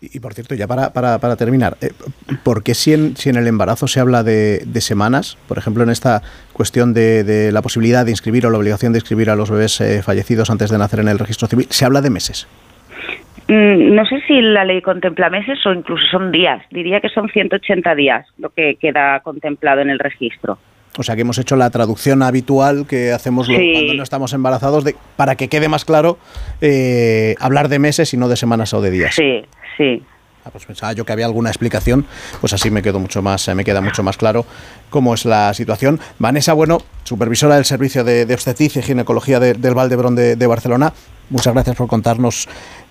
[0.00, 1.90] Y, y, por cierto, ya para, para, para terminar, eh,
[2.42, 5.82] ¿por qué si en, si en el embarazo se habla de, de semanas, por ejemplo,
[5.82, 6.20] en esta
[6.52, 9.80] cuestión de, de, la posibilidad de inscribir o la obligación de inscribir a los bebés
[9.80, 12.46] eh, fallecidos antes de nacer en el registro civil, se habla de meses?
[13.48, 16.62] Mm, No sé si la ley contempla meses o incluso son días.
[16.70, 20.58] Diría que son 180 días lo que queda contemplado en el registro.
[20.96, 23.72] O sea que hemos hecho la traducción habitual que hacemos Sí.
[23.72, 26.18] cuando no estamos embarazados de, para que quede más claro
[26.60, 29.14] eh, hablar de meses y no de semanas o de días.
[29.14, 29.42] Sí,
[29.76, 30.02] sí.
[30.46, 32.04] Ah, pues pensaba yo que había alguna explicación,
[32.42, 34.44] pues así me quedo mucho más, eh, me queda mucho más claro
[34.90, 35.98] cómo es la situación.
[36.18, 40.46] Vanessa Bueno, supervisora del Servicio de, de Obstetricia y Ginecología de- del Valdebrón de, de
[40.46, 40.92] Barcelona,
[41.30, 42.46] muchas gracias por contarnos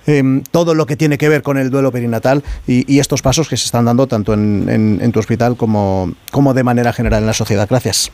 [0.08, 3.48] em, todo lo que tiene que ver con el duelo perinatal y, y estos pasos
[3.50, 7.22] que se están dando tanto en, en- en tu hospital como, como de manera general
[7.22, 7.68] en la sociedad.
[7.70, 8.12] Gracias.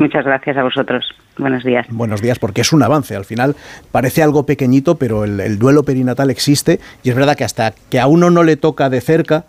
[0.00, 1.04] Muchas gracias a vosotros.
[1.36, 1.86] Buenos días.
[1.90, 3.14] Buenos días, porque es un avance.
[3.16, 3.54] Al final
[3.92, 8.00] parece algo pequeñito, pero el, el duelo perinatal existe y es verdad que hasta que
[8.00, 9.44] a uno no le toca de cerca,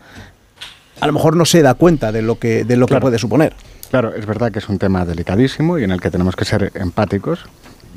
[0.99, 3.01] a lo mejor no se da cuenta de lo que, de lo que Claro.
[3.03, 3.53] puede suponer.
[3.91, 6.71] Claro, es verdad que es un tema delicadísimo y en el que tenemos que ser
[6.75, 7.45] empáticos.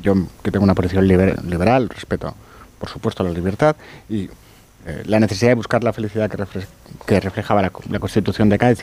[0.01, 0.13] Yo,
[0.43, 2.35] que tengo una posición liber- liberal, respeto,
[2.79, 3.75] por supuesto, la libertad
[4.09, 4.29] y
[4.85, 6.65] eh, la necesidad de buscar la felicidad que, refle-
[7.05, 8.79] que reflejaba la, co- la Constitución de Cádiz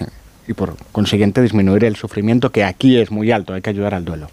[0.46, 3.54] y, por consiguiente, disminuir el sufrimiento que aquí es muy alto.
[3.54, 4.28] Hay que ayudar al duelo.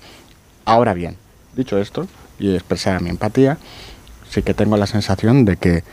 [0.65, 1.15] Ahora bien,
[1.55, 2.07] dicho esto
[2.39, 3.57] y expresar mi empatía,
[4.29, 5.83] sí que tengo la sensación de que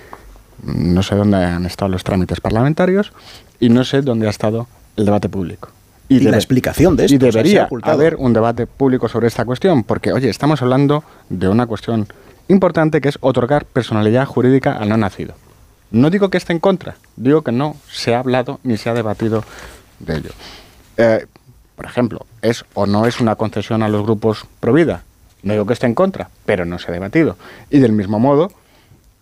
[0.62, 3.12] no sé dónde han estado los trámites parlamentarios
[3.60, 4.66] y no sé dónde ha estado
[4.96, 5.70] el debate público.
[6.08, 10.12] Y la explicación de esto, Y debería haber un debate público sobre esta cuestión, porque,
[10.12, 12.08] oye, estamos hablando de una cuestión
[12.50, 15.34] importante que es otorgar personalidad jurídica al no nacido.
[15.90, 18.94] No digo que esté en contra, digo que no se ha hablado ni se ha
[18.94, 19.44] debatido
[19.98, 20.30] de ello.
[20.96, 21.26] Eh,
[21.74, 25.02] por ejemplo, ¿es o no es una concesión a los grupos pro vida?
[25.42, 27.36] No digo que esté en contra, pero no se ha debatido.
[27.70, 28.52] Y del mismo modo,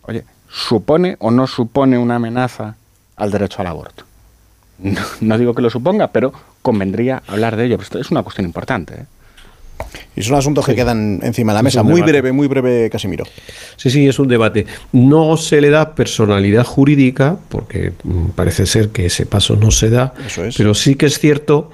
[0.02, 2.74] oye, ¿supone o no supone una amenaza
[3.16, 4.04] al derecho al aborto?
[5.20, 6.32] No, digo que lo suponga, pero
[6.62, 7.78] convendría hablar de ello.
[7.78, 8.94] Pero es una cuestión importante.
[8.94, 9.06] ¿eh?
[10.16, 11.82] Y son asuntos que quedan encima de la Es mesa.
[11.82, 13.24] Muy breve, muy breve, Casimiro.
[13.76, 14.66] Sí, sí, es un debate.
[14.92, 19.90] No se le da personalidad jurídica, porque mm, parece ser que ese paso no se
[19.90, 20.56] da, Eso es.
[20.56, 21.70] pero sí que es cierto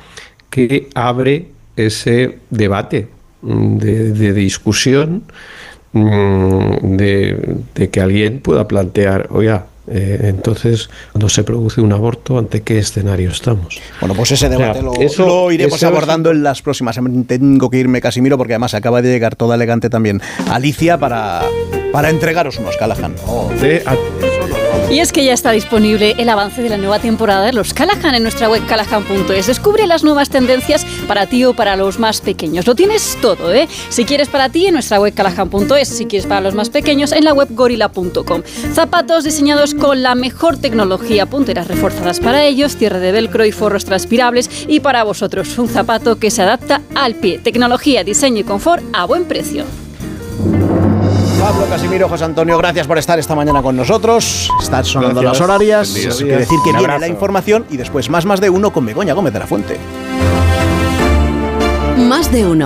[0.50, 3.08] que abre ese debate
[3.42, 5.24] mm, de, de discusión,
[5.92, 12.38] mm, de, de que alguien pueda plantear, oiga, eh, entonces, cuando se produce un aborto,
[12.38, 13.80] ¿ante qué escenario estamos?
[14.00, 16.98] Bueno, pues ese debate O sea, lo, eso- lo iremos abordando en las próximas.
[17.26, 20.20] Tengo que irme, Casimiro, porque además acaba de llegar toda elegante también
[20.50, 21.42] Alicia para,
[21.92, 23.14] para entregaros unos Callahan.
[24.90, 28.14] Y es que ya está disponible el avance de la nueva temporada de los Callahan
[28.14, 29.46] en nuestra web callahan.es.
[29.46, 32.66] Descubre las nuevas tendencias para ti o para los más pequeños.
[32.66, 33.68] Lo tienes todo, ¿eh?
[33.88, 37.24] Si quieres para ti en nuestra web callahan.es, si quieres para los más pequeños en
[37.24, 38.42] la web gorilla.com.
[38.72, 43.84] Zapatos diseñados con la mejor tecnología, punteras reforzadas para ellos, cierre de velcro y forros
[43.84, 47.38] transpirables y para vosotros un zapato que se adapta al pie.
[47.38, 49.64] Tecnología, diseño y confort a buen precio.
[51.40, 54.48] Pablo Casimiro, José Antonio, gracias por estar esta mañana con nosotros.
[54.60, 55.40] Están sonando Gracias.
[55.40, 56.16] las horarias.
[56.18, 59.32] Quiere decir que viene la información y después más más de uno con Begoña Gómez
[59.32, 59.78] de la Fuente.
[61.98, 62.62] Más de uno.